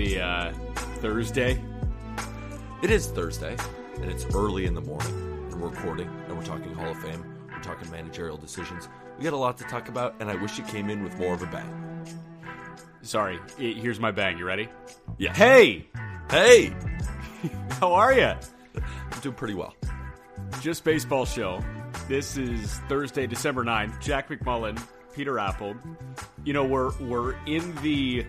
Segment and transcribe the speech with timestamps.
[0.00, 0.50] Happy uh,
[1.02, 1.62] Thursday.
[2.82, 3.54] it is Thursday,
[3.96, 5.12] and it's early in the morning,
[5.52, 8.88] and we're recording, and we're talking Hall of Fame, we're talking managerial decisions.
[9.18, 11.34] We got a lot to talk about, and I wish you came in with more
[11.34, 12.06] of a bang.
[13.02, 14.38] Sorry, i- here's my bang.
[14.38, 14.70] You ready?
[15.18, 15.34] Yeah.
[15.34, 15.86] Hey,
[16.30, 16.74] Hey!
[17.72, 18.22] how are you?
[18.76, 19.74] I'm doing pretty well.
[20.62, 21.62] Just Baseball Show.
[22.08, 24.00] This is Thursday, December 9th.
[24.00, 24.82] Jack McMullen,
[25.14, 25.74] Peter Appel.
[26.44, 28.24] You know, we're we're in the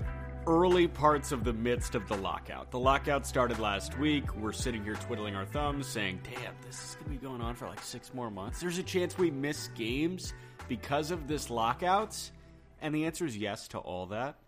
[0.47, 2.72] early parts of the midst of the lockout.
[2.72, 4.36] The lockout started last week.
[4.36, 7.56] We're sitting here twiddling our thumbs saying, "Damn, this is going to be going on
[7.56, 8.59] for like 6 more months.
[8.59, 10.34] There's a chance we miss games
[10.67, 12.31] because of this lockouts."
[12.81, 14.39] And the answer is yes to all that.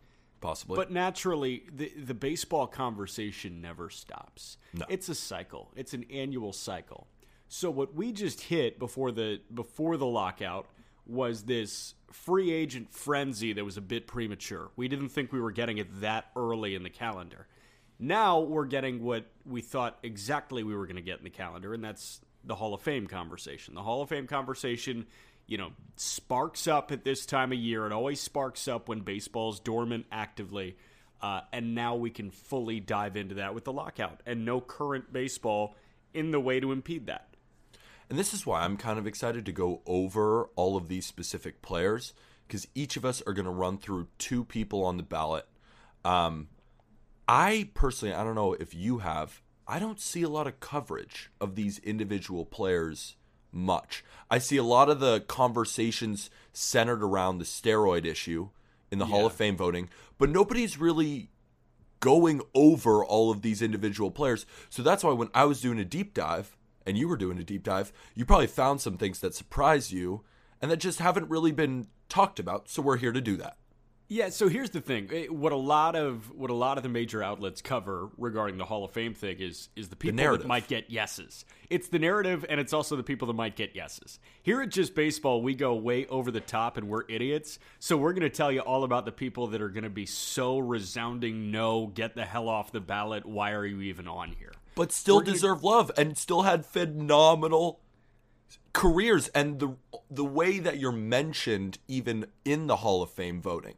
[0.42, 0.76] Possibly.
[0.76, 4.58] But naturally, the the baseball conversation never stops.
[4.74, 4.86] No.
[4.90, 5.72] It's a cycle.
[5.76, 7.08] It's an annual cycle.
[7.48, 10.68] So what we just hit before the before the lockout
[11.06, 14.72] was this free agent frenzy that was a bit premature.
[14.76, 17.48] We didn't think we were getting it that early in the calendar.
[18.00, 21.74] Now we're getting what we thought exactly we were going to get in the calendar,
[21.74, 23.76] and that's the Hall of Fame conversation.
[23.76, 25.06] The Hall of Fame conversation,
[25.48, 27.86] you know, sparks up at this time of year.
[27.86, 30.78] It always sparks up when baseball's dormant actively.
[31.22, 35.14] Uh, and now we can fully dive into that with the lockout and no current
[35.14, 35.76] baseball
[36.14, 37.33] in the way to impede that.
[38.14, 41.64] And this is why I'm kind of excited to go over all of these specific
[41.64, 42.14] players
[42.48, 45.48] because each of us are going to run through two people on the ballot.
[46.06, 46.50] Um,
[47.28, 51.32] I personally, I don't know if you have, I don't see a lot of coverage
[51.42, 53.16] of these individual players
[53.52, 54.06] much.
[54.30, 58.50] I see a lot of the conversations centered around the steroid issue
[58.92, 61.32] in the Hall of Fame voting, but nobody's really
[62.00, 64.46] going over all of these individual players.
[64.70, 67.44] So that's why when I was doing a deep dive and you were doing a
[67.44, 70.24] deep dive, you probably found some things that surprised you
[70.62, 72.70] and that just haven't really been talked about.
[72.70, 73.58] So we're here to do that.
[74.10, 75.10] Yeah, so here's the thing.
[75.12, 78.66] Eh, What a lot of what a lot of the major outlets cover regarding the
[78.66, 81.46] Hall of Fame thing is is the people that might get yeses.
[81.70, 84.20] It's the narrative and it's also the people that might get yeses.
[84.44, 87.58] Here at Just Baseball, we go way over the top and we're idiots.
[87.80, 90.06] So we're going to tell you all about the people that are going to be
[90.06, 93.26] so resounding no, get the hell off the ballot.
[93.26, 94.52] Why are you even on here?
[94.76, 97.80] But still We're gonna- deserve love and still had phenomenal
[98.74, 99.76] careers and the
[100.10, 103.76] the way that you're mentioned even in the Hall of Fame voting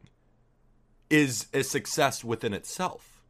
[1.10, 3.22] is a success within itself.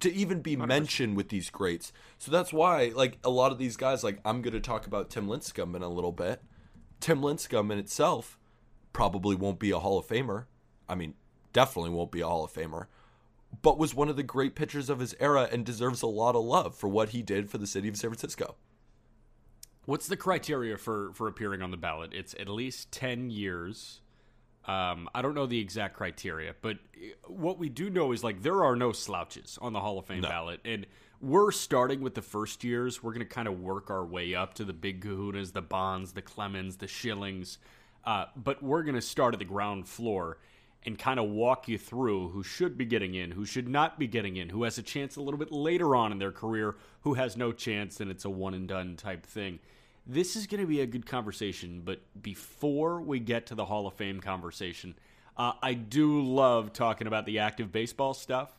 [0.00, 1.92] To even be mentioned with these greats.
[2.18, 5.08] So that's why like a lot of these guys like I'm going to talk about
[5.10, 6.42] Tim Lincecum in a little bit.
[7.00, 8.38] Tim Lincecum in itself
[8.92, 10.44] probably won't be a Hall of Famer.
[10.88, 11.14] I mean,
[11.52, 12.86] definitely won't be a Hall of Famer,
[13.62, 16.44] but was one of the great pitchers of his era and deserves a lot of
[16.44, 18.56] love for what he did for the city of San Francisco.
[19.86, 22.12] What's the criteria for for appearing on the ballot?
[22.14, 24.00] It's at least ten years.
[24.66, 26.78] Um, I don't know the exact criteria, but
[27.26, 30.22] what we do know is like there are no slouches on the Hall of Fame
[30.22, 30.86] ballot, and
[31.20, 33.02] we're starting with the first years.
[33.02, 36.12] We're going to kind of work our way up to the big Kahunas, the Bonds,
[36.12, 37.58] the Clemens, the Schillings,
[38.04, 40.38] uh, but we're going to start at the ground floor
[40.86, 44.06] and kind of walk you through who should be getting in, who should not be
[44.06, 47.14] getting in, who has a chance a little bit later on in their career, who
[47.14, 49.58] has no chance, and it's a one and done type thing.
[50.06, 53.86] This is going to be a good conversation, but before we get to the Hall
[53.86, 54.94] of Fame conversation,
[55.36, 58.52] uh, I do love talking about the active baseball stuff.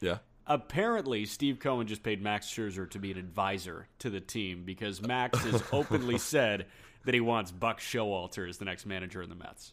[0.00, 0.18] Yeah.
[0.46, 5.00] Apparently, Steve Cohen just paid Max Scherzer to be an advisor to the team because
[5.00, 6.66] Max has openly said
[7.04, 9.72] that he wants Buck Showalter as the next manager in the Mets.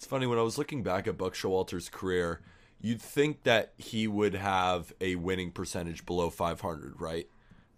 [0.00, 2.40] It's funny when I was looking back at Buck Showalter's career,
[2.80, 7.28] you'd think that he would have a winning percentage below 500, right?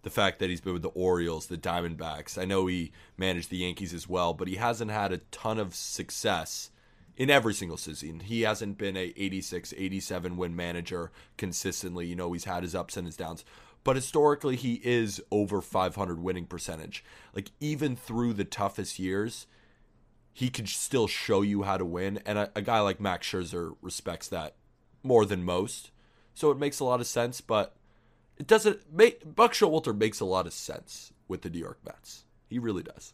[0.03, 2.41] The fact that he's been with the Orioles, the Diamondbacks.
[2.41, 5.75] I know he managed the Yankees as well, but he hasn't had a ton of
[5.75, 6.71] success
[7.17, 8.21] in every single season.
[8.21, 12.05] He hasn't been a 86, 87 win manager consistently.
[12.07, 13.43] You know, he's had his ups and his downs.
[13.83, 17.03] But historically, he is over 500 winning percentage.
[17.35, 19.45] Like, even through the toughest years,
[20.33, 22.19] he could still show you how to win.
[22.25, 24.55] And a, a guy like Max Scherzer respects that
[25.03, 25.91] more than most.
[26.33, 27.75] So it makes a lot of sense, but
[28.37, 32.25] it doesn't make Buck Showalter makes a lot of sense with the New York Mets.
[32.49, 33.13] He really does.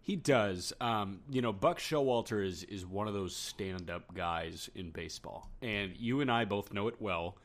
[0.00, 0.72] He does.
[0.80, 5.50] Um, you know, Buck Showalter is is one of those stand up guys in baseball,
[5.60, 7.36] and you and I both know it well.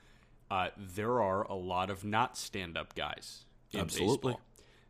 [0.50, 4.33] Uh, there are a lot of not stand up guys in Absolutely.
[4.33, 4.42] baseball.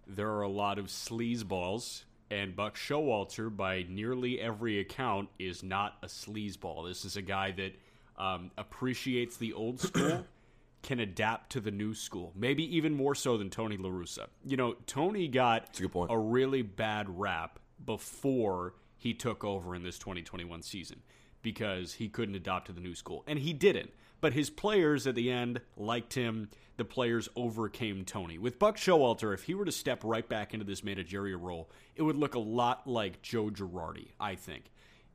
[0.07, 5.98] There are a lot of sleazeballs, and Buck Showalter, by nearly every account, is not
[6.01, 6.88] a sleazeball.
[6.88, 7.75] This is a guy that
[8.18, 10.25] um, appreciates the old school,
[10.81, 14.27] can adapt to the new school, maybe even more so than Tony La Russa.
[14.45, 20.00] You know, Tony got a a really bad rap before he took over in this
[20.00, 21.01] 2021 season
[21.42, 23.24] because he couldn't adopt to the new school.
[23.27, 23.92] And he didn't.
[24.25, 26.50] But his players at the end liked him.
[26.77, 28.39] The players overcame Tony.
[28.39, 32.01] With Buck Showalter, if he were to step right back into this managerial role, it
[32.01, 34.72] would look a lot like Joe Girardi, I think,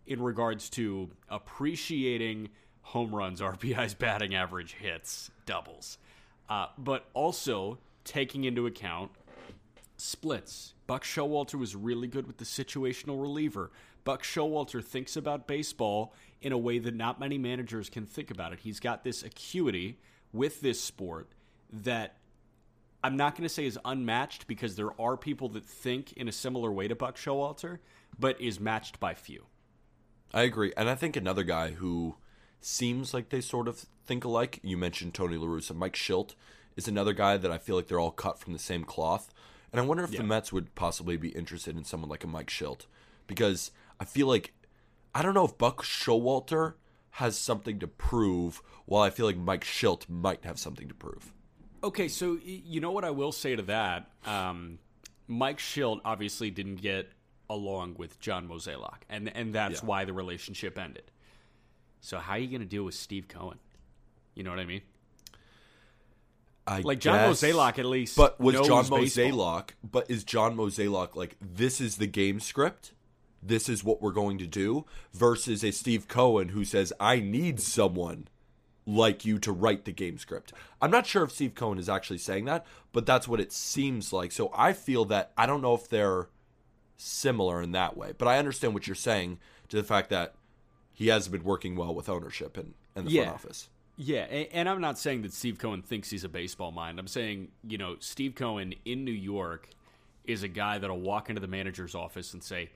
[0.06, 2.50] in regards to appreciating
[2.82, 5.98] home runs, RBIs, batting average, hits, doubles,
[6.48, 9.10] uh, but also taking into account
[9.96, 10.74] splits.
[10.86, 13.72] Buck Showalter was really good with the situational reliever.
[14.04, 18.52] Buck Showalter thinks about baseball in a way that not many managers can think about
[18.52, 18.60] it.
[18.60, 19.98] He's got this acuity
[20.32, 21.28] with this sport
[21.72, 22.16] that
[23.02, 26.32] I'm not going to say is unmatched because there are people that think in a
[26.32, 27.78] similar way to Buck Showalter,
[28.18, 29.46] but is matched by few.
[30.32, 30.72] I agree.
[30.76, 32.16] And I think another guy who
[32.60, 36.34] seems like they sort of think alike, you mentioned Tony La Russa, Mike Shildt
[36.76, 39.32] is another guy that I feel like they're all cut from the same cloth.
[39.72, 40.18] And I wonder if Yeah.
[40.18, 42.86] the Mets would possibly be interested in someone like a Mike Shildt
[43.26, 44.52] because I feel like
[45.14, 46.74] I don't know if Buck Showalter
[47.14, 51.32] has something to prove, while I feel like Mike Shildt might have something to prove.
[51.82, 54.10] Okay, so you know what I will say to that?
[54.24, 54.78] Um,
[55.26, 57.10] Mike Shildt obviously didn't get
[57.48, 59.86] along with John Mozeliak, and and that's Yeah.
[59.86, 61.10] why the relationship ended.
[62.00, 63.58] So how are you going to deal with Steve Cohen?
[64.34, 64.82] You know what I mean?
[66.66, 68.16] I Like John guess- Mozeliak, at least.
[68.16, 69.64] But was John baseball.
[69.82, 72.92] But is John Mozeliak like this is the game script?
[73.42, 74.84] This is what we're going to do
[75.14, 78.28] versus a Steve Cohen who says I need someone
[78.86, 80.52] like you to write the game script.
[80.82, 84.12] I'm not sure if Steve Cohen is actually saying that, but that's what it seems
[84.12, 84.32] like.
[84.32, 86.28] So I feel that I don't know if they're
[86.96, 89.38] similar in that way, but I understand what you're saying
[89.68, 90.34] to the fact that
[90.92, 93.22] he has been working well with ownership and, and the Yeah.
[93.24, 93.68] front office.
[93.96, 96.98] Yeah, and I'm not saying that Steve Cohen thinks he's a baseball mind.
[96.98, 99.68] I'm saying, you know, Steve Cohen in New York
[100.24, 102.70] is a guy that'll walk into the manager's office and say,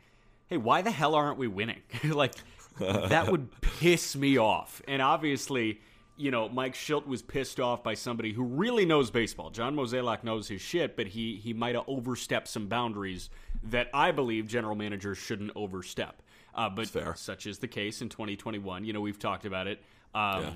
[0.47, 2.35] "Hey, why the hell aren't we winning?" like
[2.79, 4.83] that would piss me off.
[4.89, 5.81] And obviously,
[6.17, 9.51] you know, Mike Shildt was pissed off by somebody who really knows baseball.
[9.51, 13.31] John Mozeliak knows his shit, but he he might have overstepped some boundaries
[13.65, 16.23] that I believe general managers shouldn't overstep.
[16.55, 17.15] Uh, but fair.
[17.17, 18.85] such is the case in 2021.
[18.85, 19.83] You know, we've talked about it.
[20.15, 20.51] Um, Yeah.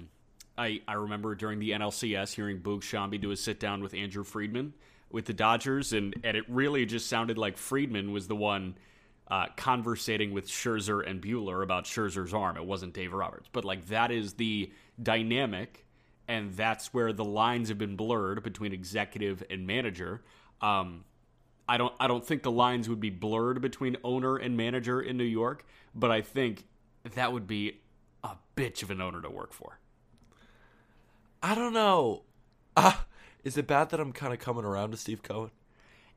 [0.57, 4.25] I, I remember during the NLCS hearing Boog Sciambi do a sit down with Andrew
[4.25, 4.75] Friedman
[5.11, 8.77] with the Dodgers, and, and it really just sounded like Friedman was the one
[9.31, 12.57] uh, conversating with Scherzer and Buehler about Scherzer's arm.
[12.57, 13.49] It wasn't Dave Roberts.
[13.53, 15.85] But, like, that is the dynamic,
[16.27, 20.23] and that's where the lines have been blurred between executive and manager.
[20.61, 21.05] Um,
[21.69, 25.19] I don't I don't think the lines would be blurred between owner and manager in
[25.19, 26.65] New York, but I think
[27.15, 27.81] that would be
[28.25, 29.79] a bitch of an owner to work for.
[31.43, 32.23] I don't know.
[32.77, 33.05] Ah,
[33.45, 35.51] is it bad that I'm kind of coming around to Steve Cohen?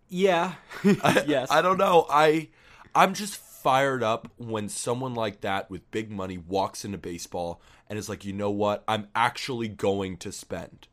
[0.07, 0.53] Yeah.
[0.83, 1.51] yes.
[1.51, 2.05] I don't know.
[2.09, 2.49] I
[2.93, 7.97] I'm just fired up when someone like that with big money walks into baseball and
[7.99, 8.83] is like, "You know what?
[8.87, 10.87] I'm actually going to spend.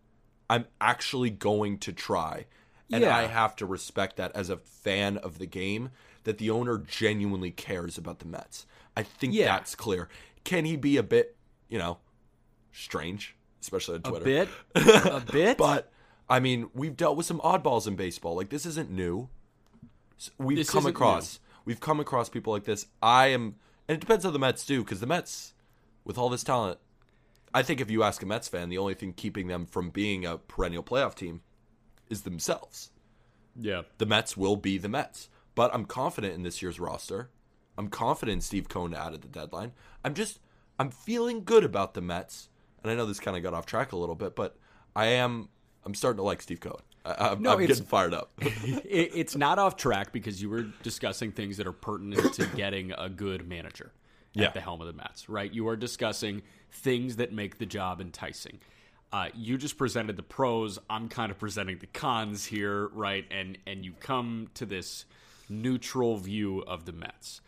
[0.51, 2.47] I'm actually going to try."
[2.91, 3.17] And Yeah.
[3.17, 5.91] I have to respect that as a fan of the game
[6.25, 8.65] that the owner genuinely cares about the Mets.
[8.97, 9.47] I think Yeah.
[9.47, 10.09] that's clear.
[10.45, 11.37] Can he be a bit,
[11.69, 11.99] you know,
[12.73, 14.23] strange, especially on Twitter?
[14.23, 14.49] a bit.
[15.07, 15.59] A bit.
[15.59, 15.91] But
[16.31, 18.35] I mean, we've dealt with some oddballs in baseball.
[18.37, 19.29] Like this isn't new.
[20.39, 21.39] We've This come across
[21.69, 22.87] we've come across people like this.
[23.03, 23.57] I am,
[23.87, 25.53] and it depends on the Mets too, because the Mets,
[26.03, 26.79] with all this talent,
[27.53, 30.25] I think if you ask a Mets fan, the only thing keeping them from being
[30.25, 31.43] a perennial playoff team
[32.09, 32.91] is themselves.
[33.55, 33.83] yeah.
[33.99, 37.29] The Mets will be the Mets, but I'm confident in this year's roster.
[37.77, 39.73] I'm confident Steve Cohen added the deadline.
[40.03, 40.41] I'm just
[40.79, 42.49] I'm feeling good about the Mets,
[42.83, 44.57] and I know this kind of got off track a little bit, but
[44.97, 45.51] I am
[45.85, 46.81] I'm starting to like Steve Cohen.
[47.19, 48.31] I, I'm, No, I'm getting fired up.
[48.41, 52.93] it, it's not off track because you were discussing things that are pertinent to getting
[52.93, 53.93] a good manager
[54.37, 54.51] at Yeah.
[54.51, 55.53] the helm of the Mets, right?
[55.53, 58.59] You are discussing things that make the job enticing.
[59.13, 60.79] Uh, you just presented the pros.
[60.91, 63.25] I'm kind of presenting the cons here, right?
[63.31, 65.07] And and you come to this
[65.49, 67.41] neutral view of the Mets.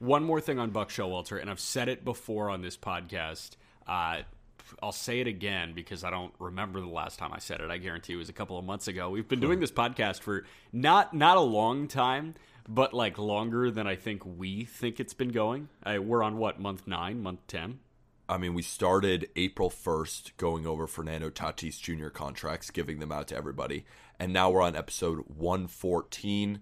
[0.00, 3.50] One more thing on Buck Showalter, and I've said it before on this podcast.
[3.86, 4.22] Uh,
[4.82, 7.70] I'll say it again because I don't remember the last time I said it.
[7.70, 9.10] I guarantee it was a couple of months ago.
[9.10, 12.34] We've been doing this podcast for not not a long time,
[12.68, 15.68] but like longer than I think we think it's been going.
[15.84, 17.80] Uh, we're on what month nine, month ten.
[18.26, 22.08] I mean, we started April 1st going over Fernando Tatis Jr.
[22.08, 23.84] contracts, giving them out to everybody.
[24.18, 26.60] And now we're on episode 114.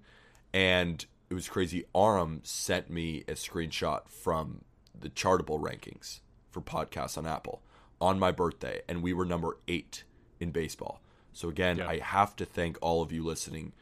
[0.53, 1.85] And it was crazy.
[1.95, 4.63] Aram sent me a screenshot from
[4.99, 6.19] the Chartable rankings
[6.51, 7.63] for podcasts on Apple
[8.03, 8.83] on my birthday.
[8.89, 10.03] And we were number eight
[10.41, 11.01] in baseball.
[11.33, 11.89] So, again, Yeah.
[11.89, 13.73] I have to thank all of you listening.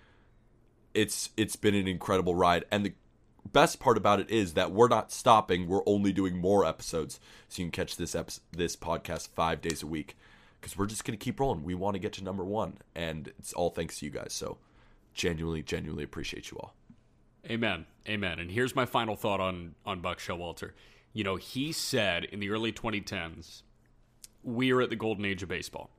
[0.94, 2.64] It's It's been an incredible ride.
[2.70, 2.92] And the
[3.50, 5.66] best part about it is that we're not stopping.
[5.66, 9.82] We're only doing more episodes, so you can catch this episode, this podcast five days
[9.82, 10.16] a week.
[10.60, 11.64] Because we're just gonna keep rolling.
[11.64, 14.34] We want to get to number one, and it's all thanks to you guys.
[14.34, 14.58] So,
[15.14, 16.74] genuinely, genuinely appreciate you all.
[17.50, 17.86] Amen.
[18.06, 18.38] Amen.
[18.38, 20.72] And here's my final thought on on Buck Showalter.
[21.14, 23.62] You know, he said in the early 2010s,
[24.42, 25.90] we are at the golden age of baseball.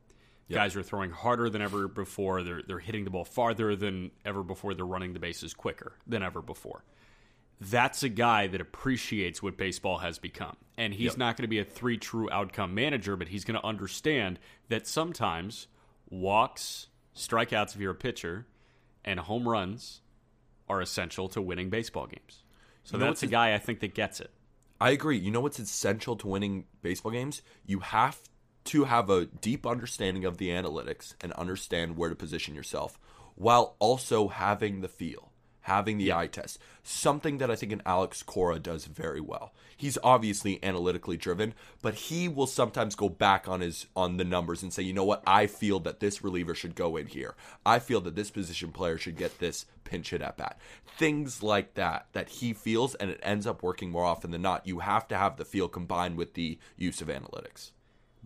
[0.49, 2.43] Guys are throwing harder than ever before.
[2.43, 4.73] They're they're hitting the ball farther than ever before.
[4.73, 6.83] They're running the bases quicker than ever before.
[7.61, 10.57] That's a guy that appreciates what baseball has become.
[10.77, 11.17] And he's Yep.
[11.17, 14.87] not going to be a three true outcome manager, but he's going to understand that
[14.87, 15.67] sometimes
[16.09, 18.45] walks, strikeouts if you're a pitcher,
[19.05, 20.01] and home runs
[20.67, 22.43] are essential to winning baseball games.
[22.83, 24.31] So know that's a- guy I think that gets it.
[24.81, 25.17] I agree.
[25.17, 27.41] You know what's essential to winning baseball games?
[27.65, 28.19] You have
[28.65, 32.99] to have a deep understanding of the analytics and understand where to position yourself
[33.35, 36.59] while also having the feel, having the eye test.
[36.83, 39.53] Something that I think an Alex Cora does very well.
[39.75, 44.61] He's obviously analytically driven, but he will sometimes go back on his on the numbers
[44.61, 45.23] and say, "You know what?
[45.25, 47.35] I feel that this reliever should go in here.
[47.65, 50.59] I feel that this position player should get this pinch hit at bat."
[50.97, 54.67] Things like that that he feels and it ends up working more often than not.
[54.67, 57.71] You have to have the feel combined with the use of analytics.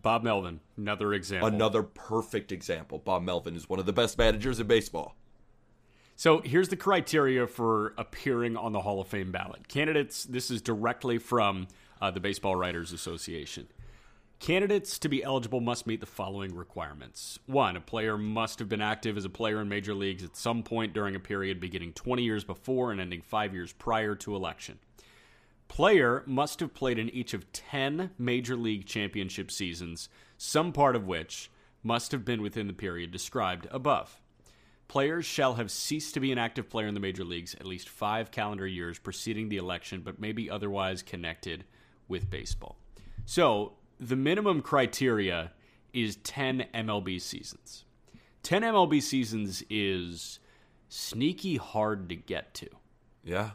[0.06, 1.48] Bob Melvin, another example.
[1.48, 3.00] Another perfect example.
[3.00, 5.16] Bob Melvin is one of the best managers in baseball.
[6.16, 9.68] So here's the criteria for appearing on the Hall of Fame ballot.
[9.68, 11.70] Candidates, this is directly from
[12.00, 13.68] uh, the Baseball Writers Association.
[14.40, 17.40] Candidates to be eligible must meet the following requirements.
[17.48, 20.62] One, a player must have been active as a player in major leagues at some
[20.62, 24.78] point during a period beginning 20 years before and ending five years prior to election.
[25.68, 31.06] Player must have played in each of 10 major league championship seasons, some part of
[31.06, 31.52] which
[31.84, 34.20] must have been within the period described above.
[34.88, 37.90] Players shall have ceased to be an active player in the major leagues at least
[37.90, 41.66] five calendar years preceding the election, but may be otherwise connected
[42.08, 42.78] with baseball.
[43.26, 45.52] So, the minimum criteria
[45.94, 47.86] is 10 MLB seasons.
[48.44, 50.40] 10 MLB seasons is
[50.90, 52.68] sneaky hard to get to.
[53.24, 53.52] Yeah.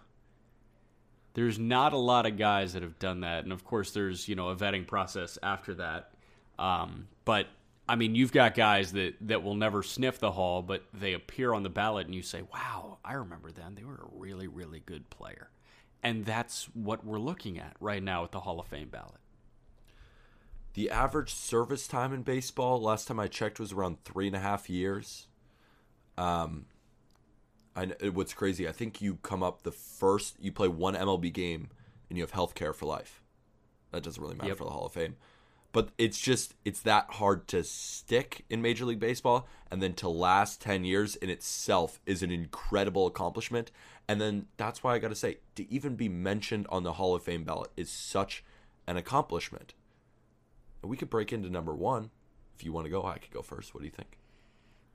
[1.34, 4.34] There's not a lot of guys that have done that, and of course, there's you
[4.34, 6.10] know a vetting process after that.
[6.58, 7.46] Um, but
[7.88, 11.52] I mean, you've got guys that that will never sniff the hall, but they appear
[11.52, 13.75] on the ballot, and you say, "Wow, I remember them.
[13.75, 15.50] They were a really, really good player."
[16.02, 19.20] And that's what we're looking at right now at the Hall of Fame ballot.
[20.75, 24.40] The average service time in baseball, last time I checked, was around three and a
[24.40, 25.26] half years.
[26.16, 26.66] Um,
[27.76, 28.68] I what's crazy?
[28.68, 30.36] I think you come up the first.
[30.40, 31.68] You play one MLB game,
[32.08, 33.22] and you have health care for life.
[33.92, 34.58] That doesn't really matter Yep.
[34.58, 35.16] for the Hall of Fame,
[35.72, 40.08] but it's just it's that hard to stick in Major League Baseball, and then to
[40.08, 43.70] last ten years in itself is an incredible accomplishment.
[44.08, 47.14] And then that's why I got to say, to even be mentioned on the Hall
[47.14, 48.42] of Fame ballot is such
[48.88, 49.74] an accomplishment.
[50.82, 52.10] We could break into number one
[52.56, 53.04] if you want to go.
[53.04, 53.72] I could go first.
[53.72, 54.18] What do you think?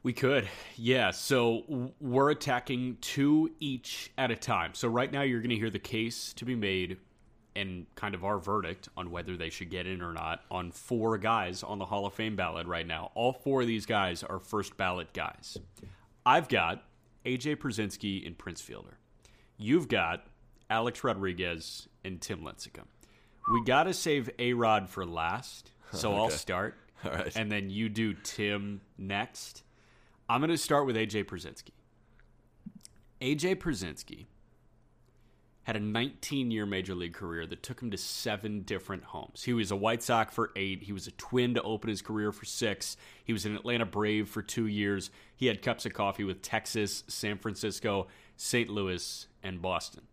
[0.06, 1.10] We could, yeah.
[1.10, 4.76] So we're attacking two each at a time.
[4.76, 6.98] So right now, you're going to hear the case to be made
[7.56, 11.18] and kind of our verdict on whether they should get in or not on four
[11.18, 13.10] guys on the Hall of Fame ballot right now.
[13.16, 15.58] All four of these guys are first ballot guys.
[16.24, 16.84] I've got
[17.26, 19.00] AJ Pierzynski and Prince Fielder.
[19.58, 20.28] You've got
[20.70, 22.86] Alex Rodriguez and Tim Lincecum.
[23.52, 26.76] We got to save A Rod for last, so I'll start.
[27.04, 27.36] All right.
[27.36, 29.64] And then you do Tim next.
[30.28, 31.72] I'm going to start with AJ Pierzynski.
[33.22, 34.26] AJ Pierzynski
[35.64, 39.44] had a 19 year major league career that took him to seven different homes.
[39.44, 40.84] He was a White Sox for eight.
[40.84, 42.98] He was a twin to open his career for six.
[43.24, 45.12] He was an Atlanta Brave for two years.
[45.36, 48.70] He had cups of coffee with Texas, San Francisco, St.
[48.70, 50.04] Louis, and Boston.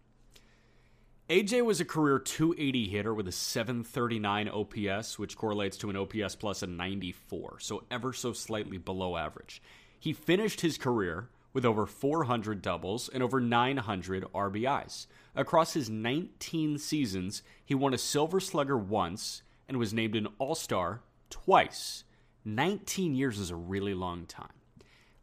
[1.30, 6.34] AJ was a career 280 hitter with a 739 OPS, which correlates to an OPS
[6.34, 9.62] plus a 94, so ever so slightly below average.
[10.02, 15.06] He finished his career with over 400 doubles and over 900 RBIs.
[15.36, 20.56] Across his 19 seasons, he won a Silver Slugger once and was named an All
[20.56, 22.02] Star twice.
[22.44, 24.50] 19 years is a really long time.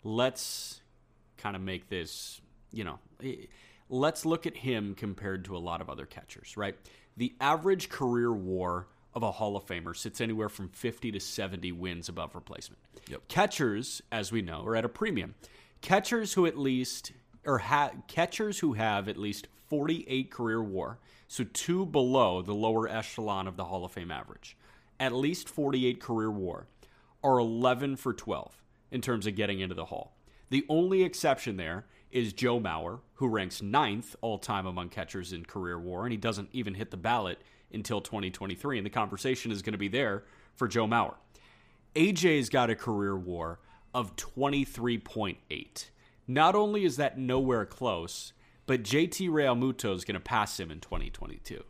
[0.02, 0.80] Let's
[1.36, 2.40] kind of make this,
[2.72, 3.48] you know, eh,
[3.90, 6.78] let's look at him compared to a lot of other catchers, right?
[7.18, 11.72] The average career war of a Hall of Famer sits anywhere from 50 to 70
[11.72, 12.80] wins above replacement.
[13.08, 13.28] Yep.
[13.28, 15.36] Catchers, as we know, are at a premium.
[15.82, 17.12] Catchers who at least
[17.46, 22.88] or ha- catchers who have at least 48 career war, so two below the lower
[22.88, 24.58] echelon of the Hall of Fame average,
[25.00, 26.68] at least 48 career war,
[27.24, 28.62] are 11 for 12
[28.92, 30.16] in terms of getting into the Hall.
[30.50, 35.46] The only exception there is Joe Mauer, who ranks ninth all time among catchers in
[35.46, 37.39] career war, and he doesn't even hit the ballot
[37.72, 38.78] until 2023.
[38.78, 40.24] And the conversation is going to be there
[40.56, 41.16] for Joe Mauer.
[41.96, 43.60] AJ's got a career war
[43.94, 45.86] of 23.8.
[46.28, 48.34] Not only is that nowhere close,
[48.68, 51.63] but JT Realmuto is going to pass him in 2022.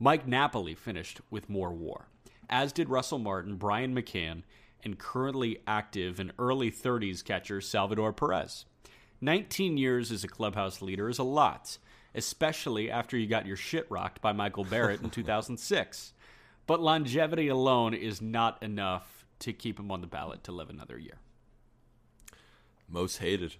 [0.00, 2.08] Mike Napoli finished with more war,
[2.48, 4.42] as did Russell Martin, Brian McCann,
[4.82, 8.64] and currently active and early 30s catcher Salvador Perez.
[9.20, 11.78] 19 years as a clubhouse leader is a lot,
[12.14, 16.12] especially after you got your shit rocked by Michael Barrett in 2006.
[16.66, 20.98] But longevity alone is not enough to keep him on the ballot to live another
[20.98, 21.18] year.
[22.88, 23.56] Most hated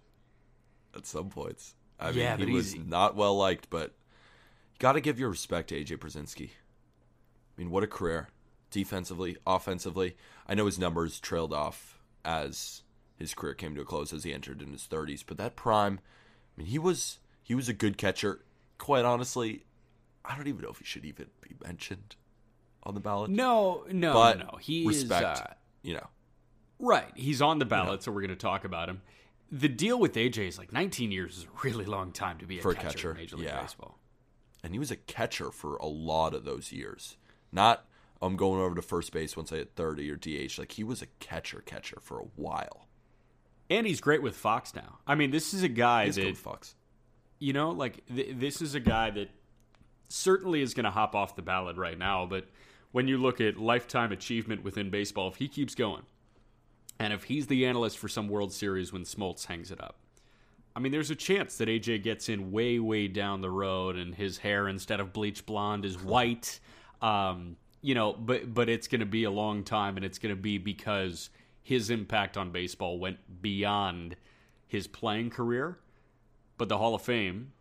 [0.95, 1.75] at some points.
[1.99, 3.91] I Yeah, mean, he was not well liked, but
[4.73, 6.49] you got to give your respect to AJ Pierzynski.
[6.51, 8.29] I mean, what a career,
[8.71, 10.17] defensively, offensively.
[10.49, 12.83] I know his numbers trailed off as
[13.21, 16.01] his career came to a close as he entered in his 30s, but that prime,
[16.57, 18.41] I mean, he was he was a good catcher.
[18.79, 19.65] Quite honestly,
[20.25, 22.17] I don't even know if he should even be mentioned
[22.83, 23.31] on the ballot.
[23.31, 24.59] No, no, but no.
[24.59, 25.53] He respect, is uh,
[25.83, 26.09] you know.
[26.79, 27.13] right.
[27.15, 29.03] He's on the ballot, so we're going to talk about him.
[29.53, 32.59] The deal with AJ is like 19 years is a really long time to be
[32.59, 33.61] a For a catcher, catcher, in Major League yeah.
[33.61, 33.99] Baseball.
[34.65, 37.17] and he was a catcher for a lot of those years.
[37.53, 37.85] Not
[38.23, 40.59] I'm going over to first base once I hit 30 or DH.
[40.59, 42.87] Like he was a catcher catcher for a while.
[43.71, 44.99] And he's great with Fox now.
[45.07, 46.75] I mean, this is a guy He's that good Fox.
[47.39, 49.31] you know, like th- this is a guy that
[50.09, 52.27] certainly is going to hop off the ballot right now.
[52.27, 52.47] But
[52.93, 56.03] when you look at lifetime achievement within baseball, if he keeps going,
[56.99, 59.97] and if he's the analyst for some World Series when Smoltz hangs it up,
[60.75, 64.15] I mean, there's a chance that AJ gets in way, way down the road, and
[64.15, 66.59] his hair instead of bleach blonde is white.
[67.01, 70.35] Um, you know, but but it's going to be a long time, and it's going
[70.35, 71.31] to be because
[71.63, 74.17] his impact on baseball went beyond
[74.67, 75.79] his playing career.
[76.59, 77.53] But the Hall of Fame,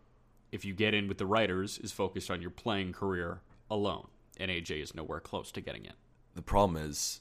[0.52, 4.08] if you get in with the writers, is focused on your playing career alone,
[4.38, 5.92] and AJ is nowhere close to getting in.
[6.34, 7.20] The problem is,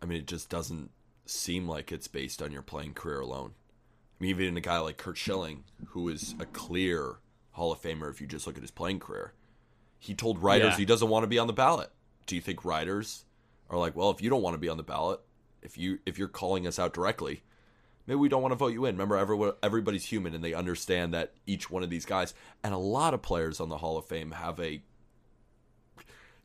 [0.00, 0.90] I mean, it just doesn't
[1.24, 3.52] seem like it's based on your playing career alone.
[4.20, 7.16] I mean, even a guy like Curt Schilling, who is a clear
[7.52, 9.32] Hall of Famer if you just look at his playing career,
[9.98, 10.76] he told writers Yeah.
[10.78, 11.90] he doesn't want to be on the ballot.
[12.26, 13.24] Do you think writers
[13.70, 15.20] are like, well, if you don't want to be on the ballot,
[15.62, 17.42] if you if you're calling us out directly,
[18.06, 18.94] maybe we don't want to vote you in.
[18.94, 22.78] Remember, everyone, everybody's human, and they understand that each one of these guys and a
[22.78, 24.82] lot of players on the Hall of Fame have a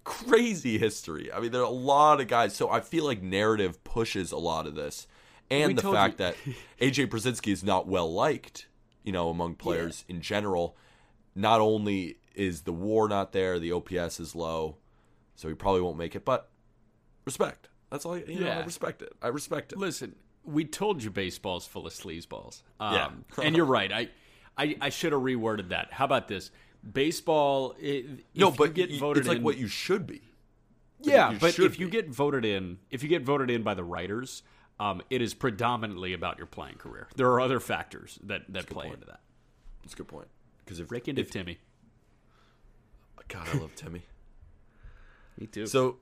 [0.03, 1.32] crazy history.
[1.32, 2.56] I mean, there are a lot of guys.
[2.56, 5.08] So I feel like narrative pushes a lot of this,
[5.49, 6.36] and We the fact that
[6.82, 8.67] AJ Pierzynski is not well liked,
[9.03, 10.75] you know, among players in general.
[11.36, 14.77] Not only is the WAR not there, the OPS is low,
[15.36, 16.25] so he probably won't make it.
[16.25, 16.49] But
[17.25, 17.67] respect.
[17.89, 18.17] That's all.
[18.17, 19.13] You know, I respect it.
[19.21, 19.80] I respect it.
[19.80, 22.62] Listen, we told you baseball's full of sleazeballs.
[22.80, 22.93] Um,
[23.38, 23.43] Yeah.
[23.43, 23.91] and you're right.
[23.91, 24.10] I,
[24.58, 25.89] I, I should have reworded that.
[25.91, 26.52] How about this?
[26.93, 27.76] Baseball.
[27.80, 30.21] It, no, but get voted it's like in, what you should be.
[31.02, 33.84] Yeah, you but if you get voted in, if you get voted in by the
[33.84, 34.41] writers,
[34.80, 37.08] um, it is predominantly about your playing career.
[37.15, 38.95] There are other factors that that play point.
[38.95, 39.19] into that.
[39.84, 40.28] That's a good point.
[40.65, 41.60] Because if Rick into if, Timmy.
[43.28, 44.04] God, I love Timmy.
[45.39, 45.67] Me too.
[45.67, 45.97] So,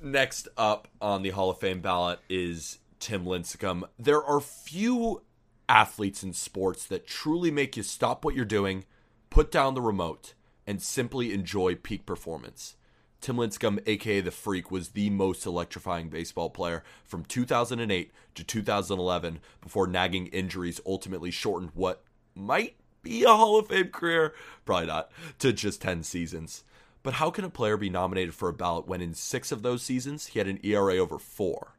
[0.00, 3.84] next up on the Hall of Fame ballot is Tim Lincecum.
[3.98, 5.22] There are few
[5.68, 8.84] athletes in sports that truly make you stop what you're doing,
[9.30, 10.34] put down the remote,
[10.66, 12.76] and simply enjoy peak performance.
[13.20, 19.40] Tim Lincecum, aka the Freak, was the most electrifying baseball player from 2008 to 2011
[19.60, 22.04] before nagging injuries ultimately shortened what
[22.34, 24.34] might be a Hall of Fame career?
[24.64, 26.64] Probably not, to just 10 seasons.
[27.06, 29.84] But how can a player be nominated for a ballot when in six of those
[29.84, 31.76] seasons he had an ERA over four?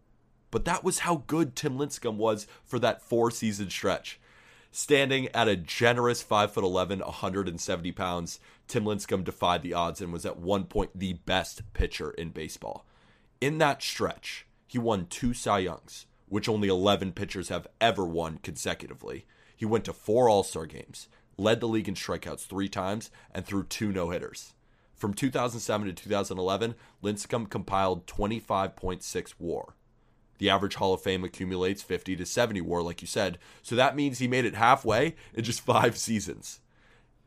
[0.51, 4.21] But that was how good Tim Lincecum was for that four season stretch.
[4.71, 10.39] Standing at a generous 5'11, 170 pounds, Tim Lincecum defied the odds and was at
[10.39, 12.85] one point the best pitcher in baseball.
[13.41, 18.37] In that stretch, he won two Cy Youngs, which only 11 pitchers have ever won
[18.43, 19.25] consecutively.
[19.57, 23.45] He went to four All Star games, led the league in strikeouts three times, and
[23.45, 24.53] threw two no hitters.
[24.97, 29.75] From 2007 to 2011, Lincecum compiled 25.6 WAR.
[30.39, 33.95] The average Hall of Fame accumulates 50 to 70 WAR, like you said, so that
[33.95, 36.61] means he made it halfway in just five seasons.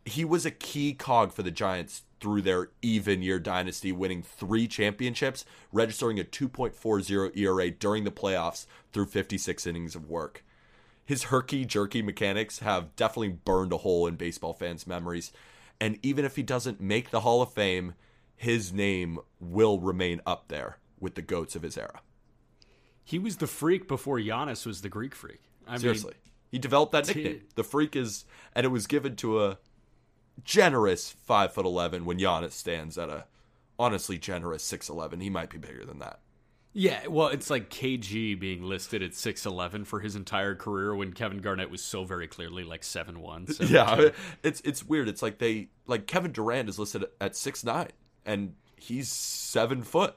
[0.04, 4.66] He was a key cog for the Giants through their even year dynasty, winning three
[4.66, 10.44] championships, registering a 2.40 ERA during the playoffs through 56 innings of work.
[11.04, 15.32] His herky jerky mechanics have definitely burned a hole in baseball fans' memories,
[15.80, 17.94] and even if he doesn't make the Hall of Fame,
[18.36, 22.00] his name will remain up there with the goats of his era.
[23.04, 25.40] He was the freak before Giannis was the Greek freak.
[25.66, 26.12] I Seriously.
[26.12, 27.42] mean, he developed that nickname.
[27.54, 29.58] The freak is and it was given to a
[30.44, 33.26] generous five foot eleven when Giannis stands at a
[33.78, 35.20] honestly generous six eleven.
[35.20, 36.20] He might be bigger than that.
[36.72, 41.38] Yeah, well, it's like KG being listed at 6'11 for his entire career when Kevin
[41.38, 43.68] Garnett was so very clearly like 7'1.
[43.70, 44.10] Yeah,
[44.42, 45.08] it's it's weird.
[45.08, 47.88] It's like they like Kevin Durant is listed at six nine
[48.24, 50.14] and he's seven foot.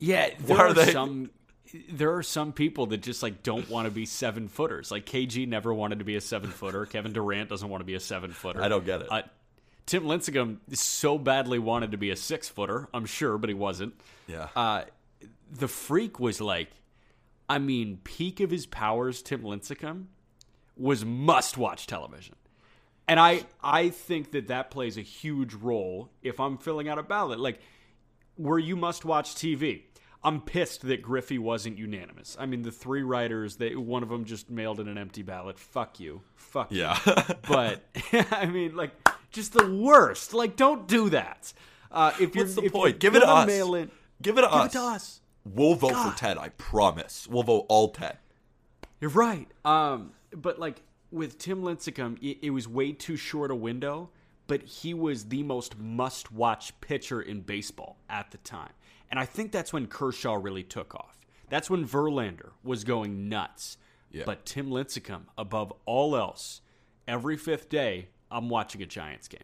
[0.00, 1.30] Yeah, there Why are are, they- some
[1.90, 4.90] there are some people that just like don't want to be seven footers.
[4.92, 6.86] Like KG never wanted to be a seven footer.
[6.86, 8.62] Kevin Durant doesn't want to be a seven footer.
[8.62, 9.08] I don't get it.
[9.10, 9.22] Uh,
[9.86, 13.94] Tim Lincecum so badly wanted to be a six footer, I'm sure, but he wasn't.
[14.28, 14.48] Yeah.
[14.56, 14.84] Uh,
[15.54, 16.70] the freak was like,
[17.48, 20.06] I mean, peak of his powers, Tim Lincecum
[20.76, 22.34] was must watch television.
[23.06, 27.02] And I, I think that that plays a huge role if I'm filling out a
[27.02, 27.38] ballot.
[27.38, 27.60] Like,
[28.36, 29.82] where you must watch TV.
[30.22, 32.34] I'm pissed that Griffey wasn't unanimous.
[32.40, 35.58] I mean, the three writers, they one of them just mailed in an empty ballot.
[35.58, 36.22] Fuck you.
[36.34, 36.98] Fuck you yeah.
[37.46, 37.84] but
[38.30, 38.92] I mean, like,
[39.30, 40.32] just the worst.
[40.32, 41.52] Like, don't do that.
[41.90, 42.92] Uh, if you're, What's the if point?
[42.94, 43.46] you're Give it to us.
[43.46, 43.90] Mail in,
[44.22, 44.74] Give it to give us.
[44.74, 45.20] it to us.
[45.44, 46.12] We'll vote God.
[46.12, 47.26] for Ted, I promise.
[47.28, 48.18] We'll vote all Ted.
[49.00, 49.48] You're right.
[49.64, 54.10] Um, but like with Tim Lincecum, it, it was way too short a window.
[54.46, 58.72] But he was the most must-watch pitcher in baseball at the time,
[59.10, 61.18] and I think that's when Kershaw really took off.
[61.48, 63.78] That's when Verlander was going nuts.
[64.10, 64.24] Yeah.
[64.26, 66.60] But Tim Lincecum, above all else,
[67.08, 69.40] every fifth day, I'm watching a Giants game.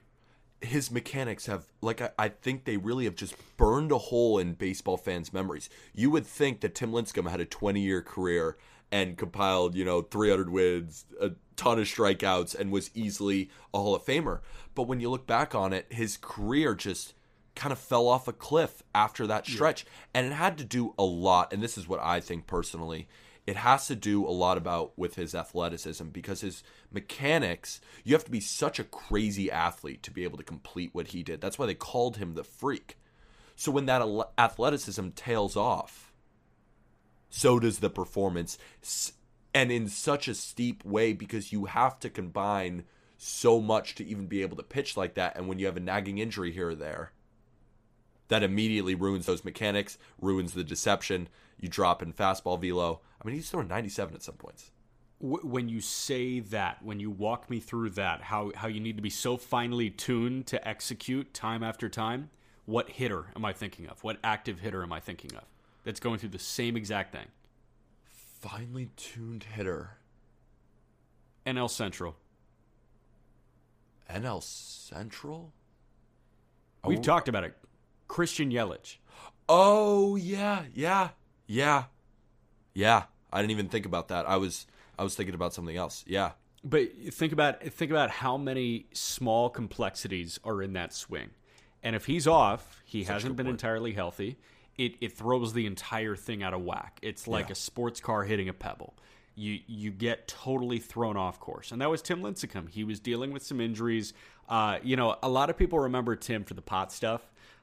[0.62, 4.54] His mechanics have like I, I think they really have just burned a hole in
[4.54, 5.70] baseball fans' memories.
[5.94, 8.56] You would think that Tim Lincecum had a 20 year career
[8.92, 13.94] and compiled, you know, 300 wins, a ton of strikeouts, and was easily a Hall
[13.94, 14.40] of Famer.
[14.74, 17.14] But when you look back on it, his career just
[17.54, 19.86] kind of fell off a cliff after that stretch.
[20.14, 23.06] And it had to do a lot, and this is what I think personally.
[23.46, 28.24] It has to do a lot about with his athleticism because his mechanics, you have
[28.24, 31.40] to be such a crazy athlete to be able to complete what he did.
[31.40, 32.98] That's why they called him the freak.
[33.56, 34.02] So when that
[34.38, 36.12] athleticism tails off,
[37.28, 38.58] so does the performance
[39.54, 42.84] and in such a steep way because you have to combine
[43.16, 45.80] so much to even be able to pitch like that and when you have a
[45.80, 47.12] nagging injury here or there
[48.30, 51.28] that immediately ruins those mechanics ruins the deception
[51.60, 54.70] you drop in fastball velo i mean he's throwing 97 at some points
[55.22, 59.02] when you say that, when you walk me through that, how how you need to
[59.02, 62.30] be so finely tuned to execute time after time,
[62.64, 64.02] what hitter am I thinking of?
[64.02, 65.42] What active hitter am I thinking of?
[65.84, 67.26] That's going through the same exact thing.
[68.06, 69.98] finely tuned hitter
[71.46, 72.16] NL Central.
[74.08, 75.52] nl central
[76.86, 77.02] We've Oh.
[77.02, 77.54] talked about it.
[78.14, 78.96] Christian Yelich.
[79.48, 81.10] oh yeah yeah
[81.46, 81.84] yeah
[82.74, 84.66] yeah i didn't even think about that i was
[84.98, 86.32] i was thinking about something else yeah
[86.64, 91.30] But think about think about how many small complexities are in that swing.
[91.82, 94.36] And if he's off, he hasn't been entirely healthy.
[94.76, 96.98] It it throws the entire thing out of whack.
[97.00, 97.52] It's like Yeah.
[97.52, 98.92] a sports car hitting a pebble.
[99.34, 101.72] You you get totally thrown off course.
[101.72, 102.68] And that was Tim Lincecum.
[102.68, 104.12] He was dealing with some injuries.
[104.46, 107.22] Uh, you know, a lot of people remember Tim for the pot stuff.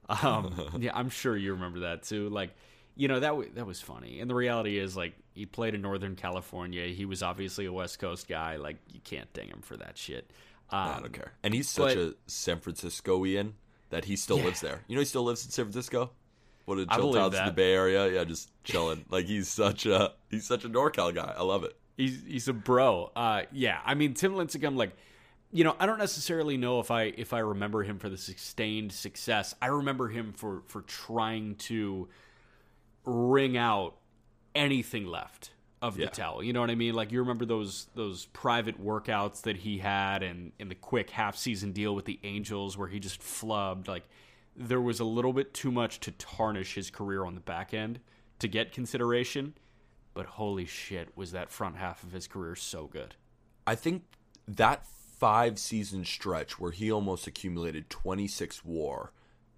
[0.09, 2.29] Um, yeah, I'm sure you remember that too.
[2.29, 2.55] Like,
[2.95, 4.19] you know that w- that was funny.
[4.19, 6.87] And the reality is, like, he played in Northern California.
[6.87, 8.55] He was obviously a West Coast guy.
[8.55, 10.29] Like, you can't ding him for that shit.
[10.69, 13.53] Um, i don't care and he's such but- a san franciscoian
[13.89, 14.43] that he still Yeah.
[14.43, 16.11] lives there you know he still lives in san francisco
[16.65, 20.11] what a chill town in the bay area yeah just chilling like he's such a
[20.29, 23.11] he's such a norcal guy i love it He's he's a bro.
[23.15, 24.75] Uh, yeah, I mean Tim Lincecum.
[24.75, 24.91] Like
[25.51, 28.91] you know, I don't necessarily know if I if I remember him for the sustained
[28.91, 29.55] success.
[29.61, 32.07] I remember him for for trying to
[33.05, 33.95] wring out
[34.55, 36.09] anything left of the Yeah.
[36.09, 36.43] towel.
[36.43, 36.93] You know what I mean?
[36.95, 41.37] Like you remember those those private workouts that he had and in the quick half
[41.37, 43.87] season deal with the Angels where he just flubbed.
[43.87, 44.03] Like
[44.55, 47.99] there was a little bit too much to tarnish his career on the back end
[48.39, 49.53] to get consideration.
[50.13, 53.15] But holy shit, was that front half of his career so good.
[53.67, 54.03] I think
[54.47, 54.83] that
[55.19, 59.11] five season stretch where he almost accumulated 26 war,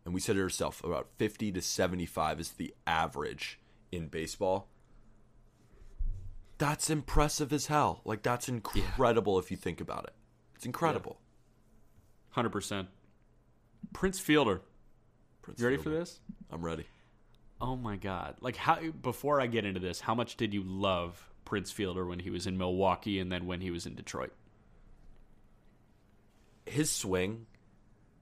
[0.06, 3.60] and we said to ourselves, about 50 to 75 is the average
[3.91, 4.67] in baseball.
[6.58, 8.02] That's impressive as hell.
[8.04, 10.13] Like, that's incredible if you think about it.
[10.56, 11.19] It's incredible.
[12.32, 12.89] Hundred percent.
[13.93, 14.62] Prince Fielder.
[15.41, 16.19] Prince You ready for this?
[16.52, 16.86] I'm ready.
[17.62, 18.36] Oh my god!
[18.41, 18.80] Like how?
[19.02, 22.45] Before I get into this, how much did you love Prince Fielder when he was
[22.45, 24.34] in Milwaukee and then when he was in Detroit?
[26.69, 27.47] His swing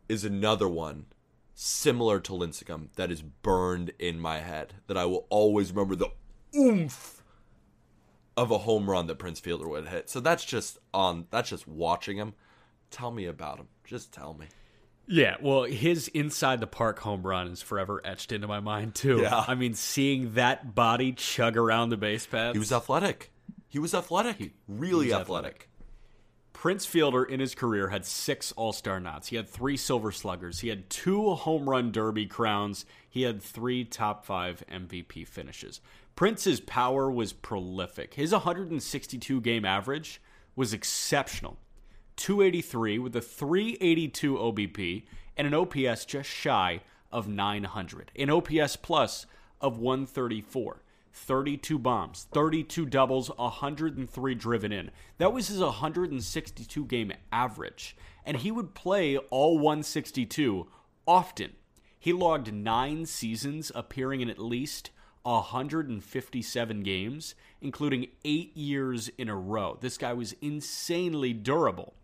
[0.10, 1.08] is another one
[1.54, 6.12] similar to Lincecum that is burned in my head that I will always remember the
[6.56, 7.24] oomph
[8.38, 10.10] of a home run that Prince Fielder would hit.
[10.10, 12.36] So that's just on that's just watching him.
[12.92, 13.68] Tell me about him.
[13.84, 14.46] Just tell me.
[15.10, 19.22] Yeah, well, his inside the park home run is forever etched into my mind too.
[19.22, 19.46] Yeah.
[19.48, 22.54] I mean, seeing that body chug around the base paths.
[22.54, 23.32] He was athletic.
[23.70, 24.54] He was athletic.
[24.68, 25.70] really was athletic.
[26.58, 29.28] Prince Fielder in his career had six All Star nods.
[29.28, 30.62] He had three Silver Sluggers.
[30.62, 32.84] He had two Home Run Derby crowns.
[33.08, 35.82] He had three top five MVP finishes.
[36.16, 38.16] Prince's power was prolific.
[38.16, 40.20] His 162 game average
[40.56, 41.60] was exceptional
[42.16, 45.04] 283 with a 382 OBP
[45.38, 48.12] and an OPS just shy of 900.
[48.16, 49.28] An OPS plus
[49.62, 50.82] of 134.
[51.18, 54.92] 32 bombs, 32 doubles, 103 driven in.
[55.18, 57.98] That was his 162 game average.
[58.26, 60.68] And he would play all 162
[61.08, 61.54] often.
[62.00, 64.92] He logged nine seasons appearing in at least
[65.24, 69.78] 157 games, including eight years in a row.
[69.82, 71.96] This guy was insanely durable.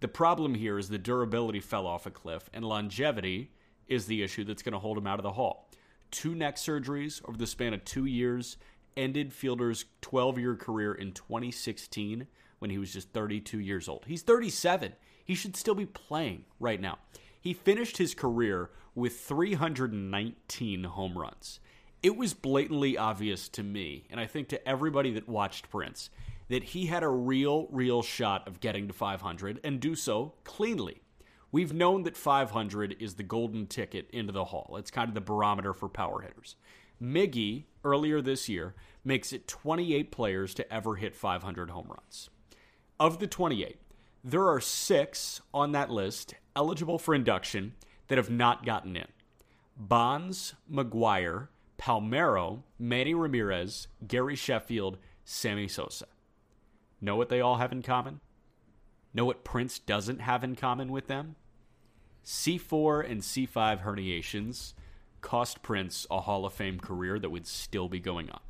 [0.00, 3.52] The problem here is the durability fell off a cliff, and longevity
[3.86, 5.68] is the issue that's going to hold him out of the hall.
[6.12, 8.58] Two neck surgeries over the span of two years
[8.96, 12.26] ended Fielder's 12 year career in 2016
[12.58, 14.04] when he was just 32 years old.
[14.06, 14.92] He's 37.
[15.24, 16.98] He should still be playing right now.
[17.40, 21.60] He finished his career with 319 home runs.
[22.02, 26.10] It was blatantly obvious to me, and I think to everybody that watched Prince,
[26.48, 31.00] that he had a real, real shot of getting to 500 and do so cleanly.
[31.52, 34.76] We've known that 500 is the golden ticket into the hall.
[34.78, 36.56] It's kind of the barometer for power hitters.
[37.00, 42.30] Miggy, earlier this year, makes it 28 players to ever hit 500 home runs.
[42.98, 43.76] Of the 28,
[44.24, 47.74] there are six on that list eligible for induction
[48.08, 49.08] that have not gotten in
[49.76, 56.06] Bonds, McGwire, Palmeiro, Manny Ramirez, Gary Sheffield, Sammy Sosa.
[57.00, 58.20] Know what they all have in common?
[59.12, 61.36] Know what Prince doesn't have in common with them?
[62.24, 64.74] C4 and C5 herniations
[65.20, 68.40] cost Prince a Hall of Fame career that would still be going on.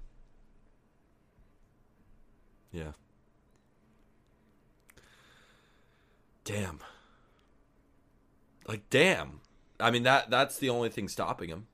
[2.72, 2.92] Yeah.
[6.44, 6.80] Damn.
[8.66, 9.40] Like damn.
[9.78, 11.66] I mean that that's the only thing stopping him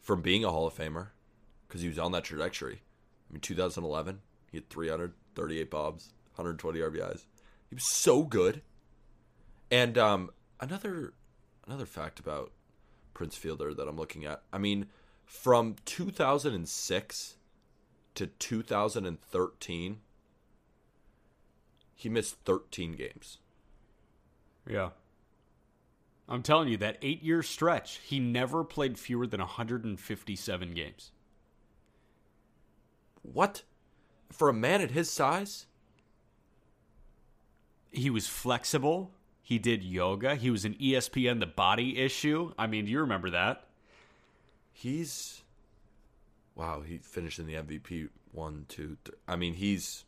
[0.00, 1.08] from being a Hall of Famer
[1.68, 2.82] because he was on that trajectory.
[3.30, 4.20] I mean 2011,
[4.50, 7.26] he had 338 bobs, 120 RBIs.
[7.68, 8.62] He was so good.
[9.70, 11.14] And um another
[11.66, 12.52] another fact about
[13.14, 14.42] Prince Fielder that I'm looking at.
[14.52, 14.86] I mean
[15.24, 17.36] from 2006
[18.14, 19.98] to 2013
[21.94, 23.38] he missed 13 games.
[24.66, 24.90] Yeah.
[26.30, 31.10] I'm telling you, that eight year stretch, he never played fewer than 157 games.
[33.22, 33.64] What?
[34.30, 35.66] For a man at his size?
[37.90, 39.10] He was flexible.
[39.50, 40.36] He did yoga.
[40.36, 42.52] He was an ESPN The Body issue.
[42.56, 43.64] I mean, do you remember that?
[44.70, 45.42] He's
[46.54, 46.82] wow.
[46.86, 49.16] He finished in the MVP one, two, three.
[49.26, 50.04] I mean, he's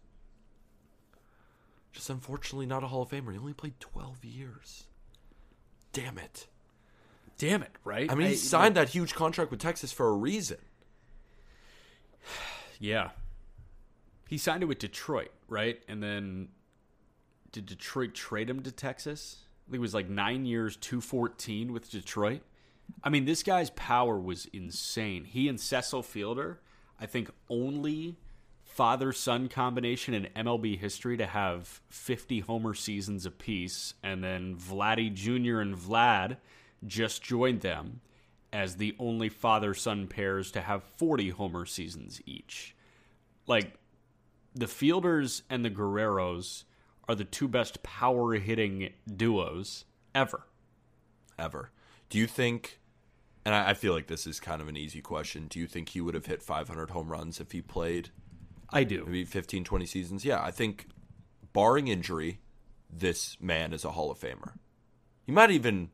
[1.90, 3.32] just unfortunately not a Hall of Famer.
[3.32, 4.84] He only played twelve years.
[5.92, 6.46] Damn it!
[7.36, 8.12] Damn it, right?
[8.12, 10.58] I mean, he signed that huge contract with Texas for a reason.
[12.78, 13.10] Yeah.
[14.28, 15.80] He signed it with Detroit, right?
[15.86, 16.48] And then
[17.52, 19.44] did Detroit trade him to Texas?
[19.66, 22.40] I think it was like nine years, 214 with Detroit.
[23.04, 25.24] I mean, this guy's power was insane.
[25.24, 26.60] He and Cecil Fielder,
[27.00, 28.16] I think, only
[28.64, 35.12] father son combination in MLB history to have 50 homer seasons apiece, and then Vladdy
[35.12, 35.60] Jr.
[35.60, 36.38] and Vlad
[36.86, 38.00] just joined them
[38.52, 42.74] as the only father son pairs to have 40 homer seasons each.
[43.46, 43.74] Like,
[44.54, 46.64] the Fielders and the Guerreros
[47.12, 50.46] are the two best power hitting duos ever.
[51.38, 51.70] ever.
[52.08, 52.80] Do you think?
[53.44, 55.46] And I, I feel like this is kind of an easy question.
[55.46, 58.10] Do you think he would have hit 500 home runs if he played
[58.70, 59.04] I do.
[59.04, 60.24] maybe 15, 20 seasons?
[60.24, 60.86] Yeah, I think,
[61.52, 62.40] barring injury,
[62.90, 64.54] this man is a Hall of Famer.
[65.24, 65.90] He might even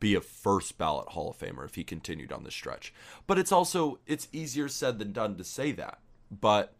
[0.00, 2.92] be a first ballot Hall of Famer if he continued on this stretch.
[3.26, 6.00] But it's also it's easier said than done to say that.
[6.30, 6.74] But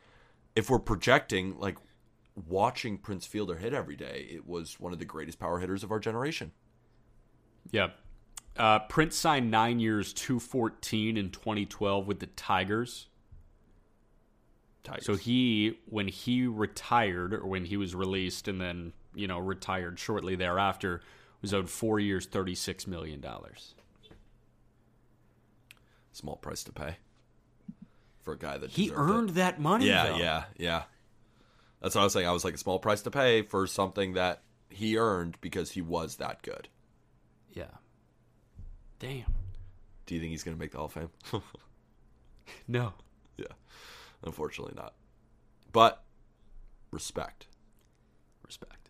[0.54, 1.78] if we're projecting, like
[2.46, 5.90] watching Prince Fielder hit every day, it was one of the greatest power hitters of
[5.90, 6.52] our generation.
[7.70, 7.88] Yeah.
[8.56, 13.06] Uh, Prince signed nine years, 214 in 2012 with the Tigers.
[14.84, 15.06] Tigers.
[15.06, 19.98] So he, when he retired, or when he was released and then, you know, retired
[19.98, 21.02] shortly thereafter,
[21.42, 23.24] was owed four years, $36 million.
[26.12, 26.96] small price to pay
[28.22, 29.12] for a guy that He deserved it.
[29.14, 30.16] earned that money, Yeah, though.
[30.16, 30.82] yeah, yeah.
[31.80, 32.26] That's what I was saying.
[32.26, 35.82] I was like a small price to pay for something that he earned because he
[35.82, 36.68] was that good.
[37.52, 37.70] Yeah.
[38.98, 39.32] Damn.
[40.06, 41.10] Do you think he's going to make the Hall of Fame?
[42.66, 42.94] No.
[43.36, 43.46] yeah,
[44.22, 44.94] unfortunately not.
[45.72, 46.02] But
[46.90, 47.46] respect.
[48.44, 48.88] Respect.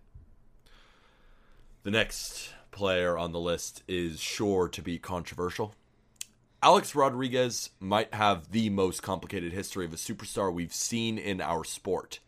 [1.83, 5.74] The next player on the list is sure to be controversial.
[6.62, 11.64] Alex Rodriguez might have the most complicated history of a superstar we've seen in our
[11.64, 12.20] sport.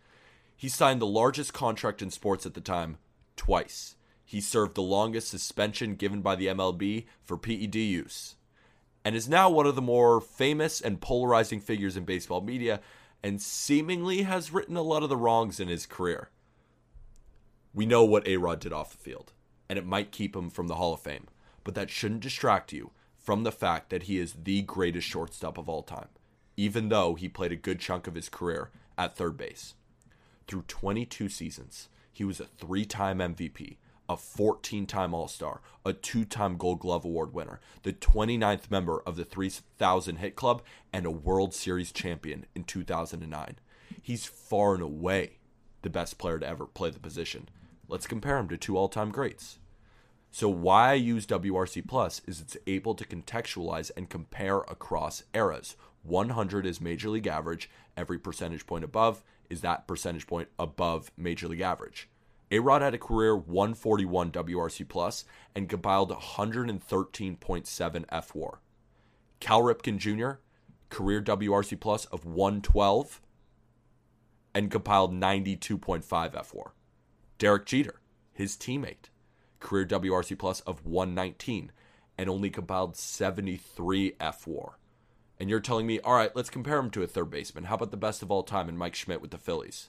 [0.60, 2.98] He signed the largest contract in sports at the time
[3.34, 3.96] twice.
[4.26, 8.36] He served the longest suspension given by the MLB for PED use,
[9.02, 12.80] and is now one of the more famous and polarizing figures in baseball media,
[13.22, 16.28] and seemingly has written a lot of the wrongs in his career
[17.72, 19.32] we know what A Rod did off the field,
[19.68, 21.28] and it might keep him from the Hall of Fame,
[21.62, 25.68] but that shouldn't distract you from the fact that he is the greatest shortstop of
[25.68, 26.08] all time,
[26.56, 29.74] even though he played a good chunk of his career at third base.
[30.50, 33.76] Through 22 seasons, he was a three time MVP,
[34.08, 39.00] a 14 time All Star, a two time Gold Glove Award winner, the 29th member
[39.06, 43.58] of the 3000 Hit Club, and a World Series champion in 2009.
[44.02, 45.38] He's far and away
[45.82, 47.48] the best player to ever play the position.
[47.86, 49.59] Let's compare him to two all time greats.
[50.30, 55.76] So, why I use WRC Plus is it's able to contextualize and compare across eras.
[56.02, 61.48] 100 is Major League average, every percentage point above is that percentage point above Major
[61.48, 62.08] League average.
[62.52, 68.60] A Rod had a career 141 WRC Plus and compiled 113.7 F WAR.
[69.40, 70.40] Cal Ripken Jr.,
[70.88, 73.20] career WRC Plus of 112
[74.54, 76.72] and compiled 92.5 F WAR.
[77.38, 78.00] Derek Jeter,
[78.32, 79.09] his teammate,
[79.60, 81.70] career WRC plus of 119
[82.18, 84.78] and only compiled 73 F WAR.
[85.38, 87.64] And you're telling me, all right, let's compare him to a third baseman.
[87.64, 89.88] How about the best of all time and Mike Schmidt with the Phillies?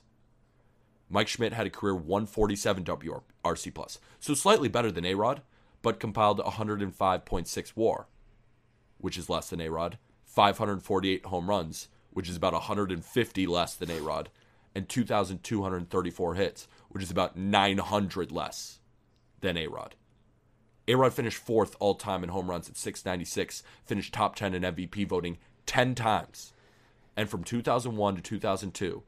[1.10, 5.42] Mike Schmidt had a career 147 WRC plus, so slightly better than A Rod,
[5.82, 8.06] but compiled 105.6 WAR,
[8.96, 9.98] which is less than A Rod.
[10.24, 14.30] 548 home runs, which is about 150 less than A Rod,
[14.74, 18.78] and 2,234 hits, which is about 900 less
[19.42, 19.94] than A Rod.
[20.88, 24.62] A Rod finished fourth all time in home runs at 696, finished top 10 in
[24.62, 26.54] MVP voting 10 times.
[27.16, 29.02] And from 2001 to 2002,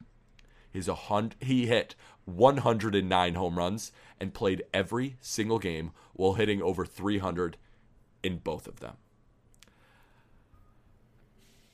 [0.71, 1.95] his a hun- he hit
[2.25, 7.57] 109 home runs and played every single game while hitting over 300
[8.23, 8.97] in both of them.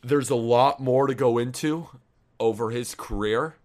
[0.01, 1.87] There's a lot more to go into
[2.39, 3.55] over his career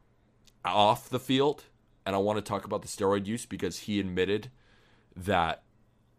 [0.65, 1.65] off the field,
[2.05, 4.51] and I want to talk about the steroid use because he admitted
[5.17, 5.63] that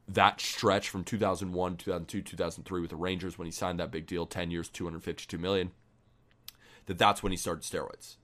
[0.08, 4.26] that stretch from 2001, 2002, 2003 with the Rangers when he signed that big deal,
[4.26, 5.72] 10 years, 252 million,
[6.86, 8.16] that that's when he started steroids.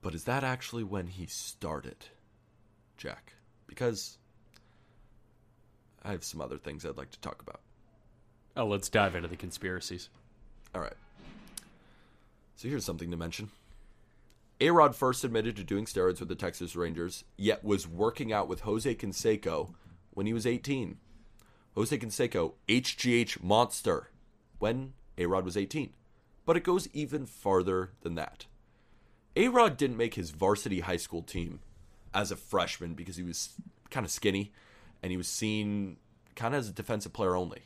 [0.00, 2.06] But is that actually when he started,
[2.96, 3.34] Jack?
[3.68, 4.18] Because
[6.02, 7.60] I have some other things I'd like to talk about.
[8.56, 10.08] Oh, let's dive into the conspiracies.
[10.74, 10.96] All right.
[12.56, 13.50] So here's something to mention.
[14.62, 18.46] A Rod first admitted to doing steroids with the Texas Rangers, yet was working out
[18.46, 19.74] with Jose Canseco
[20.10, 20.98] when he was 18.
[21.74, 24.10] Jose Canseco, HGH monster,
[24.60, 25.94] when A Rod was 18.
[26.46, 28.46] But it goes even farther than that.
[29.34, 31.58] A Rod didn't make his varsity high school team
[32.14, 33.54] as a freshman because he was
[33.90, 34.52] kind of skinny
[35.02, 35.96] and he was seen
[36.36, 37.62] kind of as a defensive player only.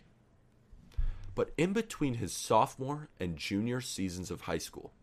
[1.34, 4.94] But in between his sophomore and junior seasons of high school,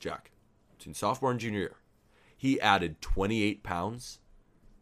[0.00, 0.32] Jack,
[0.80, 1.76] between sophomore and junior year,
[2.34, 4.18] he added 28 pounds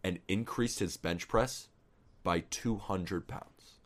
[0.05, 1.69] and increased his bench press
[2.23, 3.81] by 200 pounds.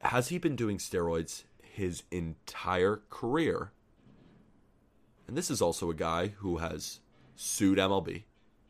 [0.00, 3.70] Has he been doing steroids his entire career?
[5.28, 6.98] And this is also a guy who has
[7.36, 8.24] sued MLB,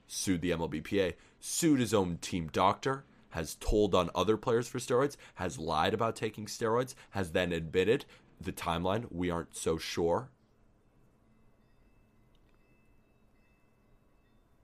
[0.06, 5.16] sued the MLBPA, sued his own team doctor, has told on other players for steroids,
[5.34, 8.04] has lied about taking steroids, has then admitted
[8.40, 10.30] the timeline, we aren't so sure.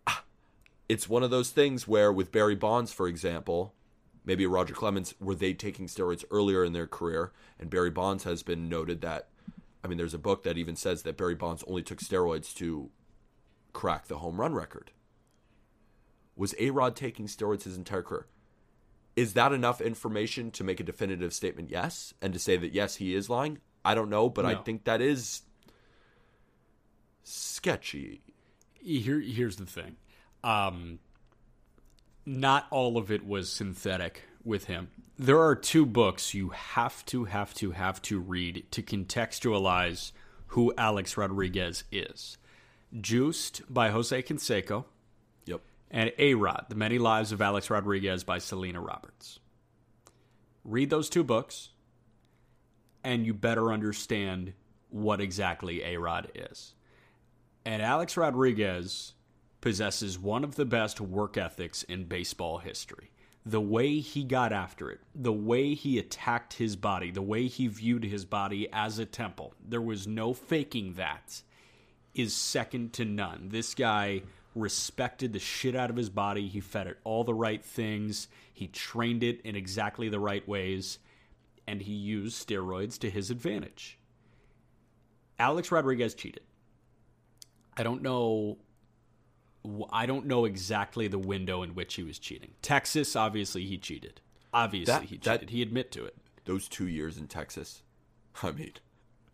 [0.07, 0.25] Ah,
[0.89, 3.75] It's one of those things where, with Barry Bonds, for example,
[4.25, 7.33] maybe Roger Clemens, were they taking steroids earlier in their career?
[7.61, 9.29] And Barry Bonds has been noted that,
[9.85, 12.91] I mean, there's a book that even says that Barry Bonds only took steroids to
[13.73, 14.91] crack the home run record.
[16.35, 18.27] Was A Rod taking steroids his entire career?
[19.17, 21.71] Is that enough information to make a definitive statement?
[21.71, 22.13] Yes.
[22.21, 23.59] And to say that, yes, he is lying?
[23.85, 25.43] I don't know, but I think that is
[27.23, 28.21] sketchy.
[28.75, 29.97] Here, here's the thing.
[30.45, 30.99] Um,
[32.27, 34.89] not all of it was synthetic with him.
[35.19, 40.13] There are two books you have to, have to, have to read to contextualize
[40.49, 42.39] who Alex Rodriguez is.
[43.01, 44.85] Juiced by Jose Canseco.
[45.91, 49.39] And A Rod, The Many Lives of Alex Rodriguez by Selena Roberts.
[50.65, 51.71] Read those two books,
[53.05, 54.53] and you better understand
[54.91, 56.75] what exactly A Rod is.
[57.65, 59.15] And Alex Rodriguez
[59.61, 63.11] possesses one of the best work ethics in baseball history.
[63.45, 67.69] The way he got after it, the way he attacked his body, the way he
[67.69, 71.43] viewed his body as a temple, there was no faking that,
[72.13, 73.51] is second to none.
[73.51, 74.23] This guy
[74.57, 76.49] respected the shit out of his body.
[76.49, 80.99] He fed it all the right things, he trained it in exactly the right ways,
[81.67, 83.99] and he used steroids to his advantage.
[85.39, 86.43] Alex Rodriguez cheated.
[87.77, 88.57] I don't know.
[89.93, 92.53] I don't know exactly the window in which he was cheating.
[92.63, 94.21] Texas, obviously, he cheated.
[94.55, 95.51] Obviously, That- he that- cheated.
[95.51, 96.17] he admit to it.
[96.45, 97.83] Those two years in Texas,
[98.43, 98.75] I mean,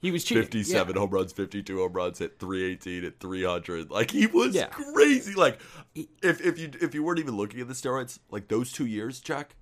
[0.02, 0.42] He was cheating.
[0.42, 1.00] 57 Yeah.
[1.00, 3.90] home runs, 52 home runs, hit 318 at 300.
[3.90, 4.66] Like he was Yeah.
[4.66, 5.32] crazy.
[5.34, 5.60] Like
[5.94, 9.20] if if you if you weren't even looking at the steroids, like those 2 years,
[9.20, 9.54] Jack,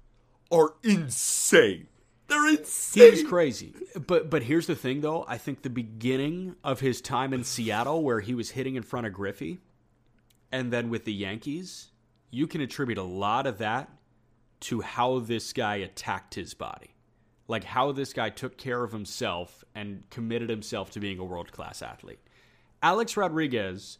[0.50, 1.86] are insane.
[2.28, 3.10] They're He insane.
[3.10, 3.74] was crazy.
[4.06, 8.02] But but here's the thing though, I think the beginning of his time in Seattle
[8.02, 9.58] where he was hitting in front of Griffey
[10.50, 11.90] and then with the Yankees,
[12.30, 13.90] you can attribute a lot of that
[14.60, 16.94] to how this guy attacked his body.
[17.50, 21.82] Like how this guy took care of himself and committed himself to being a world-class
[21.82, 22.20] athlete.
[22.80, 23.98] Alex Rodriguez,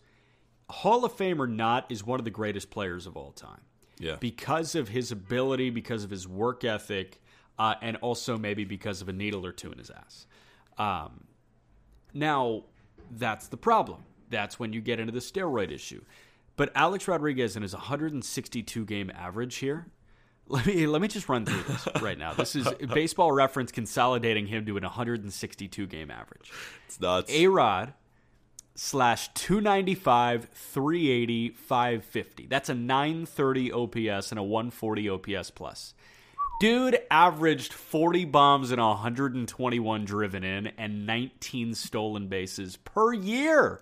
[0.70, 3.62] Hall of Fame or not, is one of the greatest players of all time
[3.98, 4.14] yeah.
[4.20, 7.20] because of his ability, because of his work ethic,
[7.58, 10.26] uh, and also maybe because of a needle or two in his ass.
[10.78, 11.24] Um,
[12.14, 12.66] now,
[13.10, 14.04] that's the problem.
[14.30, 16.02] That's when you get into the steroid issue.
[16.54, 19.86] But Alex Rodriguez and his 162 game average here.
[20.50, 22.34] Let me let me just run through this right now.
[22.34, 26.50] This is Baseball Reference consolidating him to an 162 game average.
[26.86, 27.32] it's nuts.
[27.32, 27.94] A Rod
[28.74, 32.46] slash 295, 380, 550.
[32.46, 35.94] That's a 930 OPS and a 140 OPS plus.
[36.60, 43.80] Dude averaged 40 bombs and 121 driven in and 19 stolen bases per year.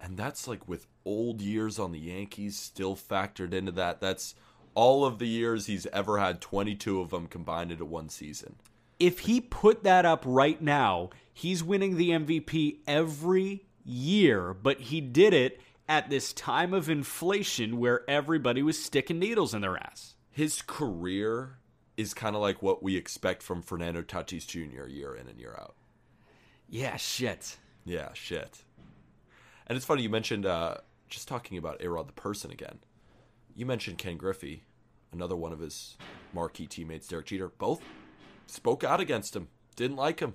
[0.00, 4.00] and that's like with old years on the Yankees still factored into that.
[4.00, 4.34] That's
[4.74, 8.56] all of the years he's ever had 22 of them combined into one season.
[8.98, 15.00] If he put that up right now, he's winning the MVP every year, but he
[15.00, 20.14] did it at this time of inflation where everybody was sticking needles in their ass.
[20.30, 21.58] his career
[21.96, 24.86] is kind of like what we expect from Fernando Tatis Jr.
[24.88, 25.74] year in and year out.
[26.68, 27.58] Yeah, shit.
[27.84, 28.62] Yeah, shit.
[29.66, 30.76] And it's funny you mentioned uh,
[31.08, 32.78] just talking about Arod the person again.
[33.54, 34.64] You mentioned Ken Griffey,
[35.12, 35.96] another one of his
[36.32, 37.48] marquee teammates, Derek Jeter.
[37.48, 37.82] Both
[38.46, 40.34] spoke out against him, didn't like him.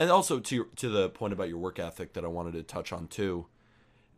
[0.00, 2.92] And also to to the point about your work ethic that I wanted to touch
[2.92, 3.46] on too.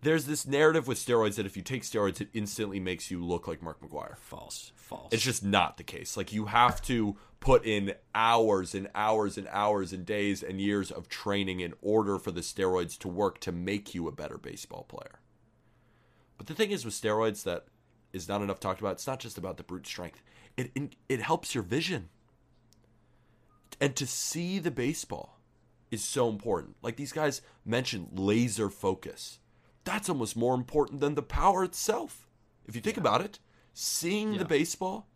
[0.02, 3.46] There's this narrative with steroids that if you take steroids, it instantly makes you look
[3.46, 4.16] like Mark McGwire.
[4.16, 4.72] False.
[4.74, 5.12] False.
[5.12, 6.16] It's just not the case.
[6.16, 10.90] Like you have to put in hours and hours and hours and days and years
[10.90, 14.84] of training in order for the steroids to work to make you a better baseball
[14.84, 15.20] player.
[16.40, 17.66] But the thing is with steroids that
[18.14, 18.92] is not enough talked about.
[18.92, 20.22] It's not just about the brute strength.
[20.56, 22.08] It it helps your vision.
[23.78, 25.38] And to see the baseball
[25.90, 26.76] is so important.
[26.80, 29.38] Like these guys mentioned laser focus.
[29.84, 32.26] That's almost more important than the power itself.
[32.66, 33.38] If you think about it,
[33.74, 35.08] seeing the baseball,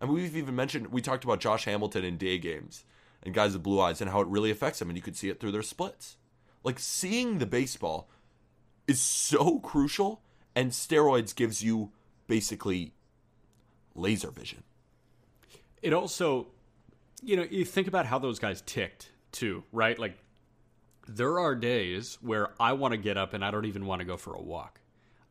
[0.00, 2.86] and we've even mentioned we talked about Josh Hamilton in day games
[3.22, 5.28] and guys with blue eyes and how it really affects them, and you could see
[5.28, 6.16] it through their splits.
[6.62, 8.08] Like seeing the baseball
[8.88, 10.22] is so crucial,
[10.56, 11.90] and steroids gives you
[12.26, 12.92] basically
[13.94, 14.62] laser vision.
[15.82, 16.46] It also,
[17.22, 19.98] you know, you think about how those guys ticked too, right?
[19.98, 20.18] Like,
[21.06, 24.04] there are days where I want to get up and I don't even want to
[24.06, 24.80] go for a walk.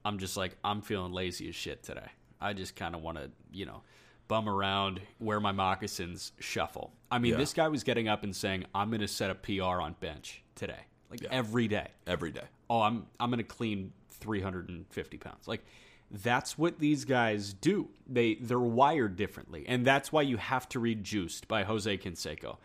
[0.06, 2.08] I'm just like, I'm feeling lazy as shit today.
[2.40, 3.82] I just kind of want to, you know,
[4.28, 6.92] bum around, wear my moccasins, shuffle.
[7.10, 7.38] I mean, Yeah.
[7.38, 10.44] this guy was getting up and saying, I'm going to set a PR on bench
[10.56, 12.44] today, like every day Every day.
[12.70, 13.92] oh i'm i'm gonna clean
[14.24, 15.64] 350 pounds like
[16.10, 20.80] that's what these guys do they they're wired differently and that's why you have to
[20.80, 22.58] read juiced by jose canseco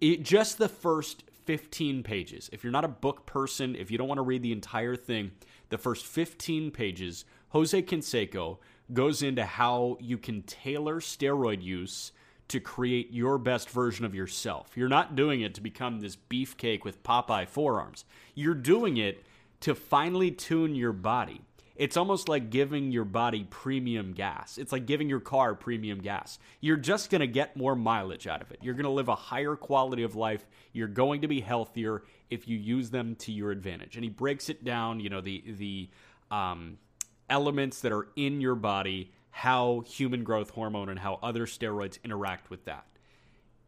[0.00, 4.08] it, just the first 15 pages if you're not a book person if you don't
[4.08, 5.30] want to read the entire thing
[5.70, 8.58] the first 15 pages jose canseco
[8.92, 12.12] goes into how you can tailor steroid use
[12.48, 14.76] to create your best version of yourself.
[14.76, 18.04] You're not doing it to become this beefcake with Popeye forearms.
[18.34, 19.25] You're doing it
[19.60, 21.42] to finally tune your body.
[21.76, 24.56] It's almost like giving your body premium gas.
[24.56, 26.38] It's like giving your car premium gas.
[26.60, 28.58] You're just going to get more mileage out of it.
[28.62, 30.46] You're going to live a higher quality of life.
[30.72, 33.96] You're going to be healthier if you use them to your advantage.
[33.96, 35.90] And he breaks it down, you know, the the
[36.30, 36.78] um,
[37.28, 42.48] elements that are in your body, how human growth hormone and how other steroids interact
[42.48, 42.86] with that.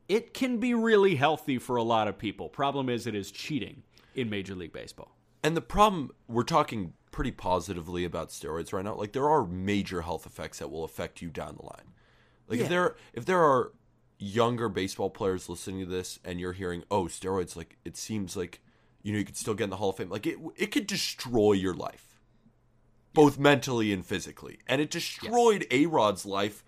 [0.08, 2.48] It can be really healthy for a lot of people.
[2.48, 3.82] Problem is, it is cheating
[4.14, 5.17] in Major League Baseball.
[5.42, 8.94] And the problem, we're talking pretty positively about steroids right now.
[8.94, 11.94] Like there are major health effects that will affect you down the line.
[12.48, 12.68] Like if Yeah.
[12.68, 13.72] there if there are
[14.18, 18.60] younger baseball players listening to this and you're hearing, "Oh, steroids like it seems like
[19.02, 20.86] you know you could still get in the Hall of Fame." Like it it could
[20.86, 22.20] destroy your life.
[23.14, 24.58] Both mentally and physically.
[24.66, 26.62] And it destroyed A-Rod's life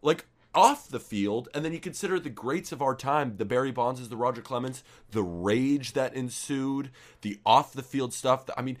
[0.00, 3.70] like off the field, and then you consider the greats of our time, the Barry
[3.70, 6.90] Bonds, the Roger Clemens, the rage that ensued,
[7.22, 8.44] the off the field stuff.
[8.56, 8.78] I mean,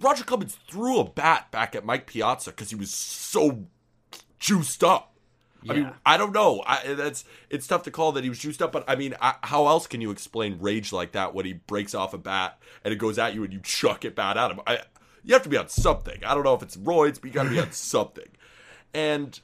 [0.00, 3.66] Roger Clemens threw a bat back at Mike Piazza because he was so
[4.38, 5.12] juiced up.
[5.68, 6.60] I mean, I don't know.
[6.66, 9.34] I, that's it's tough to call that he was juiced up, but I mean, I,
[9.42, 12.92] how else can you explain rage like that when he breaks off a bat and
[12.92, 14.60] it goes at you and you chuck it bat at him?
[14.66, 14.80] I,
[15.22, 16.24] you have to be on something.
[16.24, 18.28] I don't know if it's roids, but you got to be on something.
[18.92, 19.38] And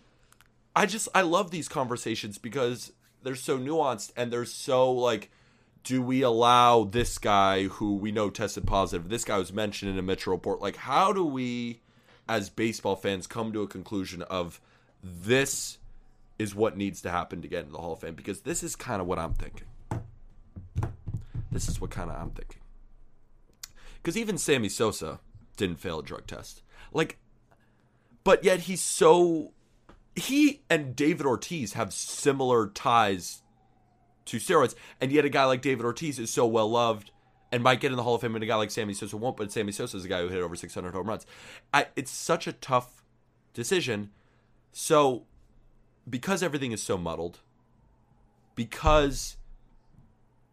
[0.79, 2.93] I just I love these conversations because
[3.25, 5.31] they're so nuanced and they're so like
[5.83, 9.99] do we allow this guy who we know tested positive this guy was mentioned in
[9.99, 11.81] a Mitchell report like how do we
[12.29, 14.61] as baseball fans come to a conclusion of
[15.03, 15.79] this
[16.39, 18.15] is what needs to happen to get into the Hall of Fame?
[18.15, 19.67] Because this is kind of what I'm thinking.
[21.51, 22.61] This is what kind of I'm thinking.
[23.97, 25.19] Because even Sammy Sosa
[25.57, 26.63] didn't fail a drug test.
[26.93, 27.19] Like
[28.23, 29.53] but yet he's so
[30.19, 33.43] he and David Ortiz have similar ties
[34.27, 37.11] to steroids, and yet a guy like David Ortiz is so well loved
[37.51, 39.37] and might get in the Hall of Fame, and a guy like Sammy Sosa won't.
[39.37, 41.27] But Sammy Sosa is a guy who hit over 600 home runs.
[41.73, 43.03] I, it's such a tough
[43.55, 44.11] decision.
[44.73, 45.25] So,
[46.09, 47.39] because everything is so muddled,
[48.55, 49.37] because,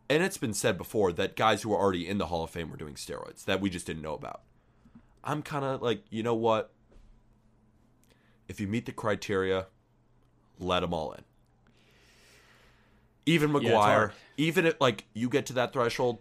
[0.10, 2.70] and it's been said before that guys who are already in the Hall of Fame
[2.70, 4.42] were doing steroids that we just didn't know about.
[5.24, 6.72] I'm kind of like, you know what?
[8.48, 9.68] If you meet the criteria,
[10.60, 11.24] let them all in.
[13.26, 14.12] Even McGwire, hard.
[14.38, 16.20] even if like you get to that threshold,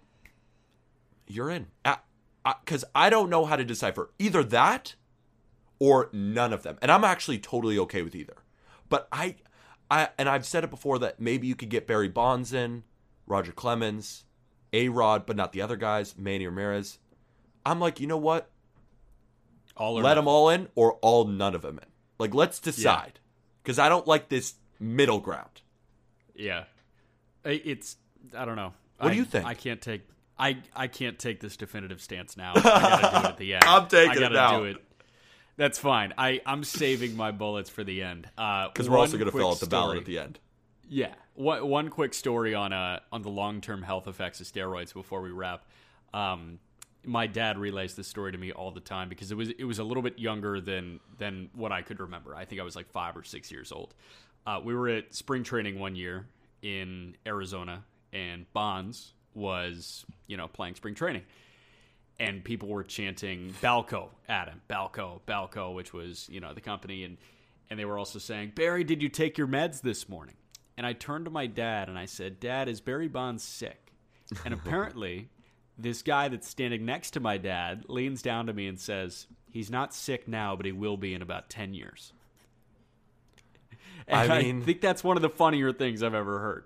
[1.26, 1.66] you're in.
[2.64, 4.94] Because I, don't know how to decipher either that
[5.78, 8.36] or none of them, and I'm actually totally okay with either.
[8.88, 9.36] But I,
[9.90, 12.84] I and I've said it before that maybe you could get Barry Bonds in,
[13.26, 14.24] Roger Clemens,
[14.72, 16.98] A Rod, but not the other guys, Manny Ramirez.
[17.66, 18.50] I'm like, you know what?
[19.76, 21.88] All or let them all in or all none of them in.
[22.18, 23.18] Like, let's decide.
[23.62, 25.62] Because I don't like this middle ground.
[26.34, 26.64] Yeah,
[27.44, 27.96] it's
[28.36, 28.72] I don't know.
[28.98, 29.46] What do you think?
[29.46, 30.02] I can't take
[30.38, 32.52] I I can't take this definitive stance now.
[32.56, 33.64] I gotta do it at the end.
[33.64, 34.58] I'm taking I it gotta now.
[34.58, 34.76] do it.
[35.56, 36.12] That's fine.
[36.18, 38.28] I I'm saving my bullets for the end.
[38.34, 40.38] Because Because we're also going to fill out the ballot at the end.
[40.88, 41.14] Yeah.
[41.34, 45.20] One, one quick story on uh on the long term health effects of steroids before
[45.22, 45.64] we wrap.
[46.12, 46.58] Um,
[47.06, 49.78] my dad relays this story to me all the time because it was it was
[49.78, 52.34] a little bit younger than than what I could remember.
[52.34, 53.94] I think I was like five or six years old.
[54.46, 56.26] Uh, we were at spring training one year
[56.62, 61.22] in Arizona, and Bonds was you know playing spring training
[62.20, 67.04] and people were chanting Balco at him, Balco, Balco, which was you know the company,
[67.04, 67.16] and
[67.70, 70.36] and they were also saying Barry, did you take your meds this morning?
[70.76, 73.92] And I turned to my dad and I said, Dad, is Barry Bonds sick?
[74.44, 75.28] And apparently,
[75.76, 79.70] this guy that's standing next to my dad leans down to me and says, He's
[79.70, 82.12] not sick now, but he will be in about ten years.
[84.06, 86.64] And I I, think that's one of the funnier things I've ever heard.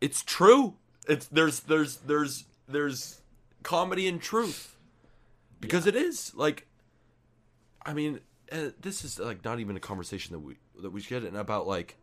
[0.00, 0.74] It's true.
[1.08, 3.20] It's there's there's there's there's
[3.62, 4.76] comedy and truth
[5.60, 6.66] because it is like,
[7.84, 11.22] I mean, uh, this is like not even a conversation that we that we should
[11.22, 11.96] get in about like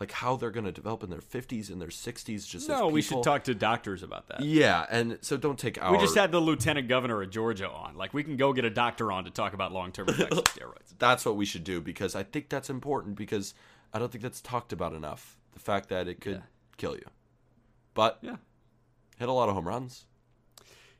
[0.00, 2.92] like how they're going to develop in their 50s and their 60s just No, as
[2.92, 4.40] we should talk to doctors about that.
[4.42, 7.96] yeah and so don't take our We just had the lieutenant governor of Georgia on.
[7.96, 10.44] Like, we can go get a doctor on to talk about long term effects of
[10.44, 10.94] steroids.
[10.98, 13.54] that's what we should do because I think that's important because
[13.92, 15.36] I don't think that's talked about enough.
[15.52, 16.40] The fact that it could Yeah.
[16.76, 17.06] kill you,
[17.94, 18.36] but Yeah.
[19.18, 20.06] hit a lot of home runs.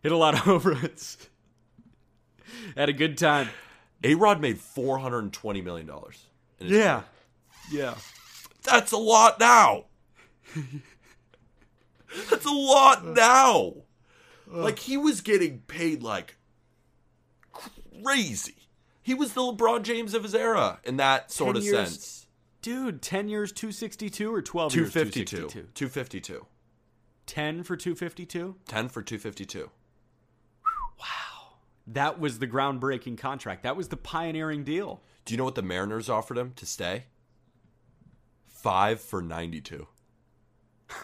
[0.02, 1.16] Hit a lot of home runs.
[2.76, 3.48] Had a good time.
[4.04, 6.26] A Rod made four hundred and twenty million dollars.
[6.60, 7.02] Yeah.
[7.72, 7.94] Yeah.
[8.64, 9.84] That's a lot now.
[12.30, 13.74] that's a lot now.
[14.46, 16.36] Like he was getting paid like
[18.02, 18.56] crazy.
[19.02, 22.26] He was the LeBron James of his era in that sort 10 of years, sense.
[22.62, 25.48] Dude, 10 years 262 or 12 Two years fifty two.
[25.48, 25.68] 262?
[25.74, 26.46] Two fifty two.
[27.26, 28.56] 10 for 252?
[28.66, 29.70] Ten for two fifty two.
[30.98, 31.56] Wow.
[31.86, 33.62] That was the groundbreaking contract.
[33.62, 35.02] That was the pioneering deal.
[35.24, 37.04] Do you know what the Mariners offered him to stay?
[38.64, 39.86] Five for 92.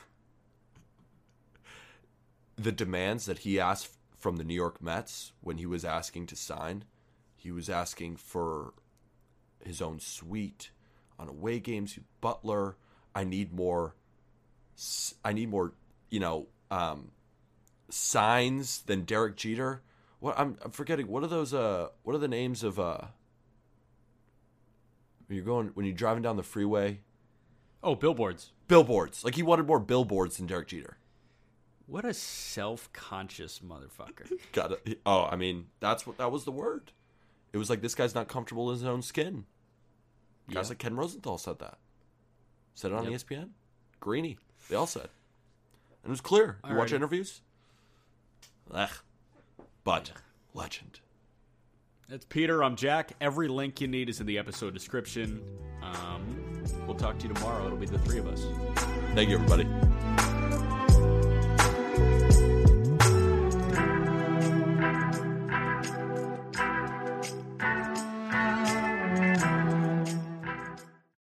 [2.56, 6.36] the demands that he asked from the New York Mets when he was asking to
[6.36, 6.84] sign,
[7.36, 8.72] he was asking for
[9.62, 10.70] his own suite
[11.18, 11.98] on away games.
[12.22, 12.78] Butler,
[13.14, 13.94] I need more.
[15.22, 15.74] I need more.
[16.08, 17.10] You know, um,
[17.90, 19.82] signs than Derek Jeter.
[20.18, 21.08] What I'm, I'm forgetting.
[21.08, 21.52] What are those?
[21.52, 22.80] Uh, what are the names of?
[22.80, 23.08] Uh,
[25.28, 27.00] you're going when you're driving down the freeway,
[27.82, 28.52] Oh, billboards.
[28.68, 29.24] billboards.
[29.24, 30.98] Like he wanted more billboards than Derek Jeter.
[31.86, 34.30] What a self-conscious motherfucker.
[34.52, 35.00] Got it.
[35.04, 36.92] Oh, I mean, that's what that was the word.
[37.52, 39.44] It was like this guy's not comfortable in his own skin.
[40.48, 40.68] Guys Yeah.
[40.70, 41.78] like Ken Rosenthal said that.
[42.74, 43.12] Said it on Yep.
[43.12, 43.50] ESPN.
[43.98, 44.38] Greeny.
[44.68, 45.08] They all said.
[46.02, 46.58] And it was clear.
[46.68, 47.40] You watch interviews.
[48.70, 48.90] Ugh.
[49.82, 50.12] But
[50.54, 51.00] legend.
[52.10, 52.64] That's Peter.
[52.64, 53.12] I'm Jack.
[53.20, 55.40] Every link you need is in the episode description.
[55.80, 57.64] Um, we'll talk to you tomorrow.
[57.66, 58.44] It'll be the three of us.
[59.14, 59.68] Thank you, everybody.